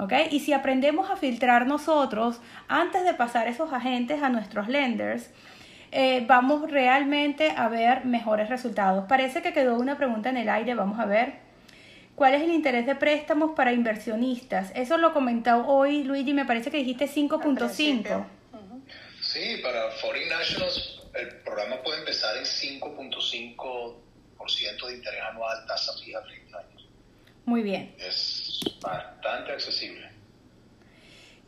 ¿Okay? 0.02 0.28
Y 0.30 0.40
si 0.40 0.52
aprendemos 0.52 1.10
a 1.10 1.16
filtrar 1.16 1.66
nosotros 1.66 2.40
antes 2.68 3.04
de 3.04 3.14
pasar 3.14 3.46
esos 3.46 3.72
agentes 3.72 4.22
a 4.22 4.28
nuestros 4.28 4.68
lenders, 4.68 5.30
eh, 5.92 6.24
vamos 6.26 6.70
realmente 6.70 7.52
a 7.56 7.68
ver 7.68 8.04
mejores 8.04 8.48
resultados. 8.48 9.04
Parece 9.08 9.42
que 9.42 9.52
quedó 9.52 9.76
una 9.76 9.96
pregunta 9.96 10.30
en 10.30 10.38
el 10.38 10.48
aire, 10.48 10.74
vamos 10.74 10.98
a 10.98 11.06
ver. 11.06 11.34
¿Cuál 12.14 12.34
es 12.34 12.42
el 12.42 12.50
interés 12.50 12.86
de 12.86 12.94
préstamos 12.94 13.52
para 13.54 13.72
inversionistas? 13.72 14.72
Eso 14.74 14.98
lo 14.98 15.12
comentó 15.12 15.66
hoy 15.66 16.02
Luigi, 16.02 16.34
me 16.34 16.44
parece 16.44 16.70
que 16.70 16.78
dijiste 16.78 17.06
5.5. 17.06 18.26
Sí, 19.20 19.60
para 19.62 19.90
Foreign 19.92 20.28
Nationals 20.28 21.02
el 21.14 21.28
programa 21.42 21.82
puede 21.82 22.00
empezar 22.00 22.36
en 22.36 22.44
5.5% 22.44 24.86
de 24.86 24.94
interés 24.94 25.20
anual, 25.30 25.66
tasa 25.66 25.92
fija 26.02 26.22
30 26.22 26.58
años. 26.58 26.88
Muy 27.44 27.62
bien. 27.62 27.94
Es 27.98 28.41
bastante 28.80 29.52
accesible. 29.52 30.10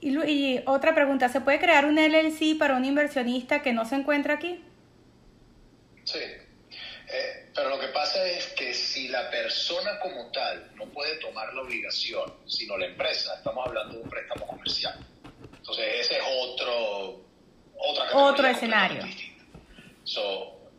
Y, 0.01 0.19
y, 0.31 0.63
otra 0.67 0.95
pregunta, 0.95 1.29
¿se 1.29 1.41
puede 1.41 1.59
crear 1.59 1.87
un 1.87 1.97
LLC 1.97 2.59
para 2.59 2.77
un 2.77 2.85
inversionista 2.85 3.63
que 3.63 3.73
no 3.73 3.85
se 3.85 3.97
encuentra 3.97 4.35
aquí? 4.35 4.63
Sí, 6.05 6.19
eh, 6.19 7.51
pero 7.55 7.69
lo 7.69 7.79
que 7.79 7.89
pasa 7.89 8.25
es 8.27 8.49
que 8.49 8.75
si 8.75 9.09
la 9.09 9.31
persona 9.31 9.99
como 10.01 10.31
tal 10.33 10.75
no 10.75 10.87
puede 10.87 11.17
tomar 11.17 11.53
la 11.55 11.63
obligación, 11.63 12.35
sino 12.47 12.77
la 12.77 12.87
empresa, 12.87 13.35
estamos 13.37 13.67
hablando 13.67 13.97
de 13.97 14.03
un 14.03 14.11
préstamo 14.11 14.47
comercial. 14.47 14.99
Entonces 15.57 15.87
ese 16.01 16.17
es 16.17 16.23
otro 16.41 17.25
otro 18.15 18.47
escenario. 18.47 19.05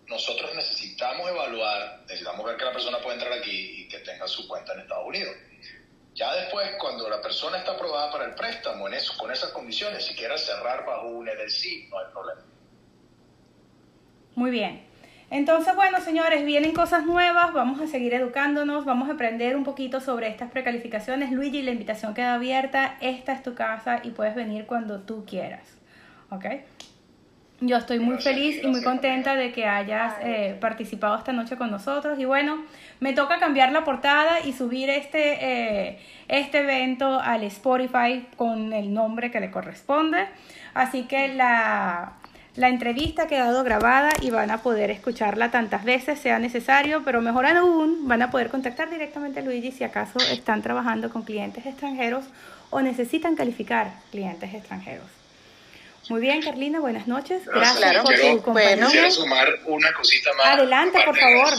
nosotros 0.07 0.55
necesitamos 0.55 1.29
evaluar, 1.29 2.01
necesitamos 2.01 2.45
ver 2.45 2.57
que 2.57 2.65
la 2.65 2.71
persona 2.71 2.99
puede 2.99 3.15
entrar 3.15 3.33
aquí 3.33 3.81
y 3.81 3.87
que 3.87 3.99
tenga 3.99 4.27
su 4.27 4.47
cuenta 4.47 4.73
en 4.73 4.81
Estados 4.81 5.07
Unidos. 5.07 5.35
Ya 6.15 6.33
después, 6.33 6.71
cuando 6.79 7.09
la 7.09 7.21
persona 7.21 7.57
está 7.57 7.73
aprobada 7.73 8.09
para 8.09 8.25
el 8.25 8.35
préstamo 8.35 8.87
en 8.87 8.93
eso, 8.93 9.13
con 9.17 9.31
esas 9.31 9.49
condiciones, 9.49 10.05
si 10.05 10.15
quiere 10.15 10.37
cerrar 10.37 10.85
bajo 10.85 11.09
un 11.09 11.25
LLC, 11.25 11.89
no 11.89 11.99
hay 11.99 12.05
problema. 12.13 12.41
Muy 14.35 14.49
bien. 14.49 14.85
Entonces, 15.29 15.75
bueno, 15.75 15.99
señores, 15.99 16.45
vienen 16.45 16.73
cosas 16.73 17.05
nuevas, 17.05 17.51
vamos 17.51 17.81
a 17.81 17.87
seguir 17.87 18.13
educándonos, 18.13 18.85
vamos 18.85 19.09
a 19.09 19.13
aprender 19.13 19.57
un 19.57 19.65
poquito 19.65 19.99
sobre 19.99 20.29
estas 20.29 20.51
precalificaciones. 20.51 21.33
Luigi, 21.33 21.61
la 21.63 21.71
invitación 21.71 22.13
queda 22.13 22.35
abierta, 22.35 22.97
esta 23.01 23.33
es 23.33 23.43
tu 23.43 23.53
casa 23.53 23.99
y 24.01 24.11
puedes 24.11 24.35
venir 24.35 24.65
cuando 24.67 25.01
tú 25.01 25.25
quieras. 25.25 25.67
¿Ok? 26.29 26.45
Yo 27.61 27.77
estoy 27.77 27.99
muy 27.99 28.17
feliz 28.17 28.61
y 28.61 28.67
muy 28.67 28.83
contenta 28.83 29.35
de 29.35 29.53
que 29.53 29.65
hayas 29.65 30.15
eh, 30.21 30.57
participado 30.59 31.17
esta 31.17 31.31
noche 31.31 31.55
con 31.55 31.71
nosotros. 31.71 32.19
Y 32.19 32.25
bueno, 32.25 32.65
me 32.99 33.13
toca 33.13 33.39
cambiar 33.39 33.71
la 33.71 33.85
portada 33.85 34.41
y 34.41 34.51
subir 34.51 34.89
este, 34.89 35.37
eh, 35.39 35.99
este 36.27 36.59
evento 36.59 37.17
al 37.17 37.43
Spotify 37.43 38.27
con 38.35 38.73
el 38.73 38.93
nombre 38.93 39.31
que 39.31 39.39
le 39.39 39.51
corresponde. 39.51 40.27
Así 40.73 41.03
que 41.03 41.29
la, 41.29 42.11
la 42.57 42.67
entrevista 42.67 43.23
ha 43.23 43.27
quedado 43.27 43.63
grabada 43.63 44.09
y 44.21 44.31
van 44.31 44.51
a 44.51 44.57
poder 44.57 44.91
escucharla 44.91 45.49
tantas 45.49 45.85
veces 45.85 46.19
sea 46.19 46.39
necesario, 46.39 47.03
pero 47.05 47.21
mejor 47.21 47.45
aún, 47.45 48.05
van 48.05 48.21
a 48.21 48.31
poder 48.31 48.49
contactar 48.49 48.89
directamente 48.89 49.39
a 49.39 49.43
Luigi 49.43 49.71
si 49.71 49.85
acaso 49.85 50.19
están 50.19 50.61
trabajando 50.61 51.09
con 51.09 51.23
clientes 51.23 51.65
extranjeros 51.65 52.25
o 52.69 52.81
necesitan 52.81 53.37
calificar 53.37 53.93
clientes 54.11 54.53
extranjeros. 54.53 55.24
Muy 56.09 56.21
bien, 56.21 56.41
Carlina, 56.41 56.79
buenas 56.79 57.07
noches. 57.07 57.45
Gracias 57.45 58.03
por 58.03 58.13
tu 58.13 58.41
compañía. 58.43 58.87
Quiero 58.91 59.11
sumar 59.11 59.47
una 59.65 59.91
cosita 59.93 60.31
más. 60.33 60.45
Adelante, 60.45 60.99
por 61.03 61.17
favor. 61.17 61.53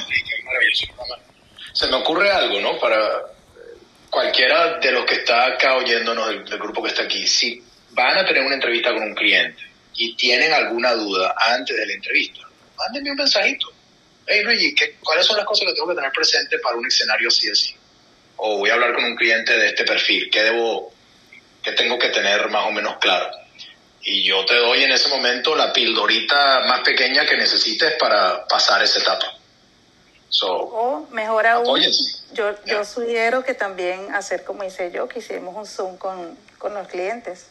Se 1.73 1.87
me 1.89 1.97
ocurre 1.97 2.31
algo, 2.31 2.61
¿no? 2.61 2.79
Para 2.79 3.23
cualquiera 4.09 4.79
de 4.79 4.93
los 4.93 5.05
que 5.05 5.17
está 5.17 5.47
acá 5.47 5.77
oyéndonos, 5.77 6.29
del, 6.29 6.59
grupo 6.59 6.83
que 6.83 6.91
está 6.91 7.03
aquí, 7.03 7.27
si 7.27 7.63
van 7.91 8.17
a 8.19 8.25
tener 8.25 8.43
una 8.45 8.55
entrevista 8.55 8.95
con 8.95 9.03
un 9.03 9.15
cliente 9.15 9.63
y 9.95 10.15
tienen 10.15 10.53
alguna 10.53 10.95
duda 10.95 11.35
antes 11.39 11.77
de 11.77 11.87
la 11.87 11.93
entrevista, 11.93 12.41
mándenme 12.79 13.11
un 13.11 13.17
mensajito. 13.17 13.73
Hey 14.27 14.43
Luigi, 14.45 14.75
¿cuáles 15.03 15.27
son 15.27 15.37
las 15.37 15.45
cosas 15.45 15.67
que 15.67 15.75
tengo 15.75 15.89
que 15.89 15.97
tener 15.97 16.13
presente 16.13 16.59
para 16.61 16.77
un 16.77 16.87
escenario 16.87 17.29
así 17.29 17.51
así? 17.51 17.75
O 18.37 18.59
voy 18.59 18.71
a 18.71 18.75
hablar 18.75 18.95
con 18.95 19.05
un 19.05 19.17
cliente 19.17 19.57
de 19.57 19.67
este 19.67 19.85
perfil, 19.85 20.31
¿qué 20.31 20.43
debo, 20.45 20.93
qué 21.63 21.73
tengo 21.73 21.99
que 21.99 22.09
tener 22.11 22.49
más 22.49 22.67
o 22.67 22.71
menos 22.71 22.97
claro? 22.99 23.29
Y 24.07 24.23
yo 24.23 24.47
te 24.47 24.55
doy 24.55 24.85
en 24.85 24.93
ese 24.93 25.09
momento 25.09 25.57
la 25.57 25.73
pildorita 25.73 26.61
más 26.67 26.81
pequeña 26.83 27.27
que 27.27 27.37
necesites 27.37 27.95
para 27.99 28.47
pasar 28.47 28.81
esa 28.83 29.01
etapa. 29.01 29.37
o 30.41 31.07
mejor 31.11 31.47
aún, 31.49 31.83
yo, 32.33 32.55
yo 32.65 32.85
sugiero 32.85 33.43
que 33.43 33.55
también 33.55 34.15
hacer 34.15 34.45
como 34.45 34.63
hice 34.63 34.93
yo, 34.93 35.09
que 35.09 35.19
hicimos 35.19 35.57
un 35.57 35.67
Zoom 35.67 35.97
con, 35.97 36.39
con 36.59 36.73
los 36.73 36.87
clientes. 36.87 37.47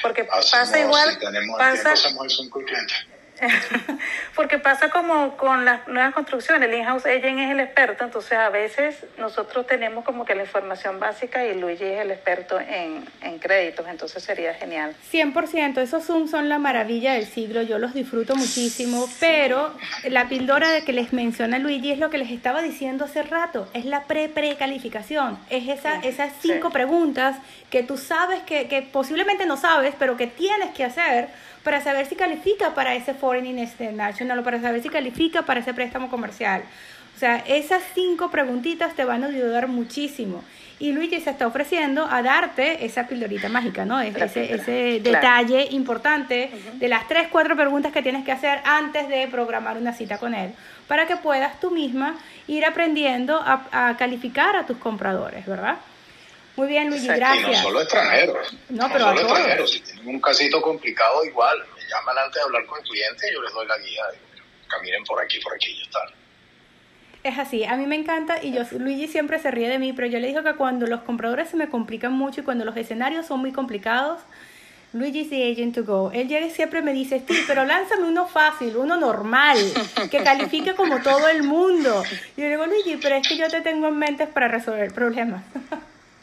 Porque 0.00 0.24
pasa 0.24 0.78
igual, 0.78 1.18
pasa, 1.56 1.96
Zoom 1.96 2.48
con 2.50 2.62
clientes. 2.62 2.96
Porque 4.34 4.58
pasa 4.58 4.90
como 4.90 5.36
con 5.36 5.64
las 5.64 5.86
nuevas 5.88 6.14
construcciones, 6.14 6.68
el 6.68 6.76
in-house 6.76 7.06
agent 7.06 7.38
es 7.40 7.50
el 7.50 7.60
experto, 7.60 8.04
entonces 8.04 8.32
a 8.32 8.48
veces 8.50 8.96
nosotros 9.18 9.66
tenemos 9.66 10.04
como 10.04 10.24
que 10.24 10.34
la 10.34 10.42
información 10.42 11.00
básica 11.00 11.44
y 11.44 11.58
Luigi 11.58 11.84
es 11.84 12.00
el 12.00 12.10
experto 12.10 12.58
en, 12.60 13.04
en 13.22 13.38
créditos, 13.38 13.86
entonces 13.88 14.22
sería 14.22 14.54
genial. 14.54 14.94
100%, 15.12 15.78
esos 15.78 16.04
Zoom 16.04 16.28
son 16.28 16.48
la 16.48 16.58
maravilla 16.58 17.14
del 17.14 17.26
siglo, 17.26 17.62
yo 17.62 17.78
los 17.78 17.94
disfruto 17.94 18.34
muchísimo, 18.34 19.08
pero 19.20 19.74
la 20.04 20.28
pildora 20.28 20.70
de 20.70 20.82
que 20.82 20.92
les 20.92 21.12
menciona 21.12 21.58
Luigi 21.58 21.92
es 21.92 21.98
lo 21.98 22.10
que 22.10 22.18
les 22.18 22.30
estaba 22.30 22.62
diciendo 22.62 23.04
hace 23.04 23.22
rato, 23.22 23.68
es 23.74 23.84
la 23.84 24.04
pre-precalificación, 24.04 25.38
es 25.50 25.68
esa, 25.68 25.96
esas 26.00 26.32
cinco 26.40 26.70
preguntas 26.70 27.36
que 27.70 27.82
tú 27.82 27.96
sabes 27.96 28.42
que, 28.42 28.68
que 28.68 28.82
posiblemente 28.82 29.46
no 29.46 29.56
sabes, 29.56 29.94
pero 29.98 30.16
que 30.16 30.26
tienes 30.26 30.70
que 30.70 30.84
hacer 30.84 31.28
para 31.68 31.82
saber 31.82 32.06
si 32.06 32.16
califica 32.16 32.72
para 32.72 32.94
ese 32.94 33.12
Foreign 33.12 33.44
International 33.44 34.38
o 34.38 34.42
para 34.42 34.58
saber 34.58 34.80
si 34.80 34.88
califica 34.88 35.42
para 35.42 35.60
ese 35.60 35.74
préstamo 35.74 36.08
comercial. 36.08 36.62
O 37.14 37.18
sea, 37.18 37.44
esas 37.46 37.82
cinco 37.94 38.30
preguntitas 38.30 38.94
te 38.94 39.04
van 39.04 39.22
a 39.22 39.26
ayudar 39.26 39.68
muchísimo. 39.68 40.42
Y 40.78 40.92
Luigi 40.92 41.20
se 41.20 41.28
está 41.28 41.46
ofreciendo 41.46 42.06
a 42.10 42.22
darte 42.22 42.86
esa 42.86 43.06
pildorita 43.06 43.50
mágica, 43.50 43.84
¿no? 43.84 44.00
Ese, 44.00 44.54
ese 44.54 45.00
detalle 45.00 45.68
importante 45.72 46.50
de 46.72 46.88
las 46.88 47.06
tres, 47.06 47.28
cuatro 47.30 47.54
preguntas 47.54 47.92
que 47.92 48.00
tienes 48.00 48.24
que 48.24 48.32
hacer 48.32 48.60
antes 48.64 49.06
de 49.10 49.28
programar 49.28 49.76
una 49.76 49.92
cita 49.92 50.16
con 50.16 50.32
él, 50.32 50.54
para 50.86 51.06
que 51.06 51.16
puedas 51.16 51.60
tú 51.60 51.70
misma 51.70 52.16
ir 52.46 52.64
aprendiendo 52.64 53.42
a 53.44 53.94
calificar 53.98 54.56
a 54.56 54.64
tus 54.64 54.78
compradores, 54.78 55.44
¿verdad? 55.44 55.76
Muy 56.58 56.66
bien, 56.66 56.90
Luigi, 56.90 57.06
gracias. 57.06 57.48
Y 57.48 57.52
no 57.52 57.62
solo 57.62 57.80
extranjeros. 57.82 58.56
No, 58.68 58.88
pero 58.92 59.04
solo 59.04 59.20
extranjeros. 59.20 59.70
Si 59.70 59.80
tienen 59.80 60.08
un 60.08 60.20
casito 60.20 60.60
complicado, 60.60 61.24
igual. 61.24 61.56
Me 61.76 61.82
llaman 61.88 62.18
antes 62.18 62.34
de 62.34 62.40
hablar 62.40 62.66
con 62.66 62.80
el 62.80 62.84
cliente 62.84 63.30
y 63.30 63.32
yo 63.32 63.42
les 63.42 63.52
doy 63.52 63.64
la 63.68 63.78
guía. 63.78 64.02
Caminen 64.66 65.04
por 65.04 65.22
aquí, 65.22 65.38
por 65.38 65.54
aquí 65.54 65.70
y 65.70 65.76
ya 65.76 65.82
está. 65.84 66.00
Es 67.22 67.38
así, 67.38 67.64
a 67.64 67.76
mí 67.76 67.86
me 67.86 67.94
encanta 67.94 68.42
y 68.42 68.52
yo, 68.52 68.62
Luigi 68.72 69.06
siempre 69.06 69.38
se 69.38 69.50
ríe 69.52 69.68
de 69.68 69.78
mí, 69.78 69.92
pero 69.92 70.08
yo 70.08 70.18
le 70.18 70.28
digo 70.28 70.42
que 70.42 70.54
cuando 70.54 70.86
los 70.86 71.02
compradores 71.02 71.48
se 71.48 71.56
me 71.56 71.68
complican 71.68 72.12
mucho 72.12 72.40
y 72.40 72.44
cuando 72.44 72.64
los 72.64 72.76
escenarios 72.76 73.26
son 73.26 73.40
muy 73.40 73.52
complicados, 73.52 74.20
Luigi 74.92 75.20
is 75.20 75.30
the 75.30 75.52
agent 75.52 75.74
to 75.76 75.84
go. 75.84 76.10
Él 76.12 76.26
llega 76.26 76.46
y 76.46 76.50
siempre 76.50 76.82
me 76.82 76.92
dice, 76.92 77.22
sí, 77.28 77.44
pero 77.46 77.64
lánzame 77.64 78.04
uno 78.04 78.26
fácil, 78.26 78.76
uno 78.76 78.96
normal, 78.96 79.58
que 80.10 80.24
califique 80.24 80.74
como 80.74 81.02
todo 81.02 81.28
el 81.28 81.44
mundo. 81.44 82.02
Y 82.36 82.40
yo 82.40 82.46
le 82.48 82.50
digo, 82.50 82.66
Luigi, 82.66 82.96
pero 82.96 83.14
es 83.14 83.28
que 83.28 83.36
yo 83.36 83.48
te 83.48 83.60
tengo 83.60 83.86
en 83.86 83.96
mente 83.96 84.26
para 84.26 84.48
resolver 84.48 84.92
problemas. 84.92 85.44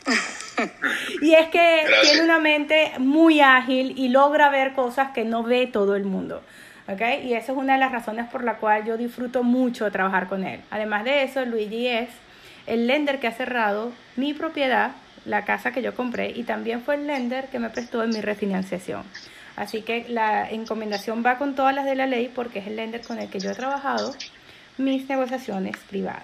y 1.22 1.34
es 1.34 1.48
que 1.50 1.86
tiene 2.04 2.24
una 2.24 2.40
mente 2.40 2.94
muy 3.00 3.42
ágil 3.42 3.94
y 3.98 4.10
logra 4.10 4.50
ver 4.50 4.74
cosas 4.74 5.12
que 5.12 5.26
no 5.26 5.44
ve 5.44 5.68
todo 5.68 5.96
el 5.96 6.06
mundo. 6.06 6.42
¿okay? 6.88 7.26
Y 7.28 7.34
esa 7.34 7.52
es 7.52 7.58
una 7.58 7.74
de 7.74 7.80
las 7.80 7.92
razones 7.92 8.28
por 8.30 8.44
la 8.44 8.58
cual 8.58 8.86
yo 8.86 8.98
disfruto 8.98 9.44
mucho 9.44 9.90
trabajar 9.92 10.28
con 10.28 10.44
él. 10.44 10.62
Además 10.72 11.04
de 11.04 11.24
eso, 11.24 11.44
Luigi 11.46 11.88
es 11.88 12.10
el 12.68 12.88
lender 12.88 13.20
que 13.20 13.28
ha 13.28 13.32
cerrado 13.32 13.92
mi 14.16 14.34
propiedad, 14.34 14.92
la 15.26 15.46
casa 15.46 15.72
que 15.72 15.82
yo 15.82 15.96
compré, 15.96 16.32
y 16.32 16.44
también 16.44 16.82
fue 16.84 16.96
el 16.96 17.08
lender 17.08 17.48
que 17.48 17.60
me 17.60 17.70
prestó 17.70 18.04
en 18.04 18.12
mi 18.12 18.22
refinanciación. 18.22 19.04
Así 19.56 19.82
que 19.82 20.06
la 20.10 20.50
encomendación 20.50 21.24
va 21.26 21.38
con 21.38 21.56
todas 21.56 21.74
las 21.74 21.86
de 21.86 21.96
la 21.96 22.08
ley 22.08 22.30
porque 22.34 22.60
es 22.60 22.68
el 22.68 22.76
lender 22.76 23.02
con 23.02 23.20
el 23.20 23.30
que 23.30 23.40
yo 23.40 23.52
he 23.52 23.56
trabajado 23.56 24.14
mis 24.78 25.08
negociaciones 25.08 25.78
privadas. 25.90 26.24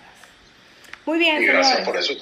Muy 1.05 1.17
bien, 1.17 1.43
gracias 1.45 1.81
por 1.81 1.95
eso. 1.95 2.13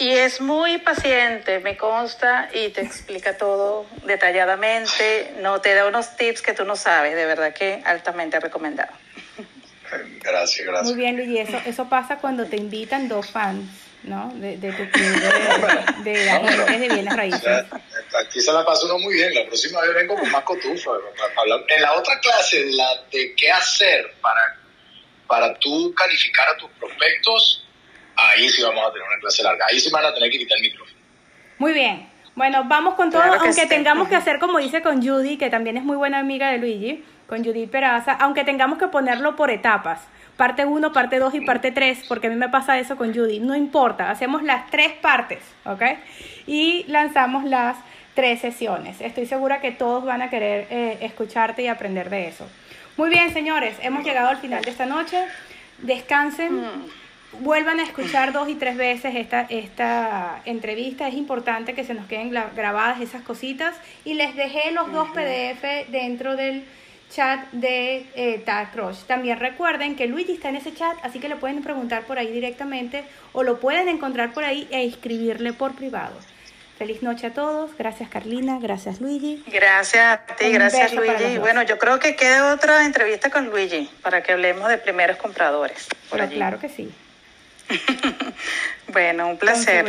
Y 0.00 0.12
es 0.12 0.40
muy 0.40 0.78
paciente, 0.78 1.60
me 1.60 1.76
consta, 1.76 2.48
y 2.54 2.70
te 2.70 2.80
explica 2.80 3.36
todo 3.36 3.84
detalladamente, 4.06 5.34
no 5.42 5.60
te 5.60 5.74
da 5.74 5.84
unos 5.84 6.16
tips 6.16 6.40
que 6.40 6.54
tú 6.54 6.64
no 6.64 6.74
sabes, 6.74 7.14
de 7.14 7.26
verdad 7.26 7.52
que 7.52 7.82
altamente 7.84 8.40
recomendado. 8.40 8.94
Gracias, 10.22 10.66
gracias. 10.66 10.86
Muy 10.86 10.94
bien, 10.94 11.18
Luis, 11.18 11.46
eso, 11.46 11.60
eso 11.66 11.86
pasa 11.90 12.16
cuando 12.16 12.46
te 12.46 12.56
invitan 12.56 13.08
dos 13.08 13.30
fans, 13.30 13.68
¿no? 14.04 14.32
De, 14.36 14.56
de 14.56 14.72
tu 14.72 14.88
club 14.90 15.20
de, 16.02 16.10
de, 16.10 16.30
agentes 16.30 16.80
de 16.80 16.88
bienes 16.88 17.14
raíces. 17.14 17.64
Aquí 18.24 18.40
se 18.40 18.52
la 18.54 18.64
pasa 18.64 18.86
uno 18.86 19.00
muy 19.00 19.12
bien, 19.12 19.34
la 19.34 19.44
próxima 19.44 19.82
vez 19.82 19.94
vengo 19.94 20.14
con 20.16 20.30
más 20.30 20.44
cotufa. 20.44 20.92
En 21.68 21.82
la 21.82 21.92
otra 21.92 22.18
clase, 22.20 22.64
la 22.70 23.02
de 23.12 23.34
qué 23.34 23.50
hacer 23.50 24.14
para, 24.22 24.56
para 25.26 25.58
tú 25.58 25.92
calificar 25.94 26.48
a 26.48 26.56
tus 26.56 26.70
prospectos, 26.70 27.66
ahí 28.28 28.48
sí 28.48 28.62
vamos 28.62 28.84
a 28.86 28.92
tener 28.92 29.06
una 29.06 29.18
clase 29.20 29.42
larga. 29.42 29.66
Ahí 29.68 29.80
sí 29.80 29.90
van 29.90 30.04
a 30.04 30.14
tener 30.14 30.30
que 30.30 30.38
quitar 30.38 30.56
el 30.58 30.62
micrófono. 30.62 30.98
Muy 31.58 31.72
bien. 31.72 32.08
Bueno, 32.34 32.64
vamos 32.64 32.94
con 32.94 33.10
todo, 33.10 33.22
aunque 33.22 33.66
tengamos 33.66 34.08
que 34.08 34.16
hacer 34.16 34.38
como 34.38 34.58
dice 34.58 34.82
con 34.82 35.02
Judy, 35.02 35.36
que 35.36 35.50
también 35.50 35.76
es 35.76 35.84
muy 35.84 35.96
buena 35.96 36.18
amiga 36.18 36.50
de 36.50 36.58
Luigi, 36.58 37.04
con 37.26 37.44
Judy 37.44 37.66
Peraza, 37.66 38.12
aunque 38.12 38.44
tengamos 38.44 38.78
que 38.78 38.88
ponerlo 38.88 39.36
por 39.36 39.50
etapas. 39.50 40.00
Parte 40.36 40.64
1, 40.64 40.92
parte 40.92 41.18
2 41.18 41.34
y 41.34 41.40
parte 41.42 41.70
3, 41.70 42.04
porque 42.08 42.28
a 42.28 42.30
mí 42.30 42.36
me 42.36 42.48
pasa 42.48 42.78
eso 42.78 42.96
con 42.96 43.12
Judy. 43.12 43.40
No 43.40 43.54
importa, 43.54 44.10
hacemos 44.10 44.42
las 44.42 44.70
tres 44.70 44.92
partes, 44.92 45.40
¿ok? 45.66 45.82
Y 46.46 46.84
lanzamos 46.88 47.44
las 47.44 47.76
tres 48.14 48.40
sesiones. 48.40 49.00
Estoy 49.00 49.26
segura 49.26 49.60
que 49.60 49.72
todos 49.72 50.04
van 50.04 50.22
a 50.22 50.30
querer 50.30 50.66
eh, 50.70 50.98
escucharte 51.02 51.62
y 51.62 51.66
aprender 51.66 52.08
de 52.08 52.28
eso. 52.28 52.48
Muy 52.96 53.10
bien, 53.10 53.32
señores, 53.34 53.76
hemos 53.82 54.02
llegado 54.02 54.28
al 54.28 54.38
final 54.38 54.62
de 54.62 54.70
esta 54.70 54.86
noche. 54.86 55.26
Descansen. 55.78 56.56
Mm 56.56 56.99
vuelvan 57.32 57.80
a 57.80 57.84
escuchar 57.84 58.32
dos 58.32 58.48
y 58.48 58.54
tres 58.54 58.76
veces 58.76 59.14
esta, 59.16 59.46
esta 59.48 60.42
entrevista. 60.44 61.08
Es 61.08 61.14
importante 61.14 61.74
que 61.74 61.84
se 61.84 61.94
nos 61.94 62.06
queden 62.06 62.30
grabadas 62.30 63.00
esas 63.00 63.22
cositas. 63.22 63.74
Y 64.04 64.14
les 64.14 64.34
dejé 64.36 64.72
los 64.72 64.92
dos 64.92 65.08
PDF 65.10 65.90
dentro 65.90 66.36
del 66.36 66.64
chat 67.10 67.50
de 67.52 68.06
eh, 68.14 68.42
Tag 68.44 68.72
Crush. 68.72 69.02
También 69.04 69.38
recuerden 69.38 69.96
que 69.96 70.06
Luigi 70.06 70.32
está 70.32 70.48
en 70.48 70.56
ese 70.56 70.72
chat, 70.72 70.96
así 71.02 71.18
que 71.18 71.28
le 71.28 71.36
pueden 71.36 71.62
preguntar 71.62 72.04
por 72.04 72.18
ahí 72.18 72.30
directamente 72.30 73.04
o 73.32 73.42
lo 73.42 73.58
pueden 73.58 73.88
encontrar 73.88 74.32
por 74.32 74.44
ahí 74.44 74.68
e 74.70 74.84
escribirle 74.84 75.52
por 75.52 75.74
privado. 75.74 76.14
Feliz 76.78 77.02
noche 77.02 77.26
a 77.26 77.34
todos. 77.34 77.76
Gracias 77.76 78.08
Carlina, 78.08 78.58
gracias 78.58 79.00
Luigi. 79.00 79.42
Gracias 79.48 80.20
a 80.30 80.36
ti, 80.36 80.50
gracias 80.50 80.94
Luigi. 80.94 81.38
Bueno, 81.38 81.62
yo 81.62 81.78
creo 81.78 81.98
que 81.98 82.16
queda 82.16 82.54
otra 82.54 82.86
entrevista 82.86 83.28
con 83.28 83.46
Luigi 83.50 83.90
para 84.02 84.22
que 84.22 84.32
hablemos 84.32 84.68
de 84.68 84.78
primeros 84.78 85.16
compradores. 85.18 85.88
claro 86.30 86.58
que 86.58 86.68
sí. 86.68 86.90
bueno, 88.88 89.28
un 89.28 89.38
placer. 89.38 89.84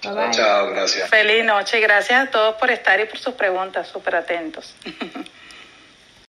Chao, 0.00 0.68
gracias. 0.70 1.08
Feliz 1.08 1.44
noche 1.44 1.78
y 1.78 1.80
gracias 1.80 2.28
a 2.28 2.30
todos 2.30 2.56
por 2.56 2.70
estar 2.70 3.00
y 3.00 3.06
por 3.06 3.18
sus 3.18 3.34
preguntas, 3.34 3.88
súper 3.88 4.16
atentos. 4.16 4.74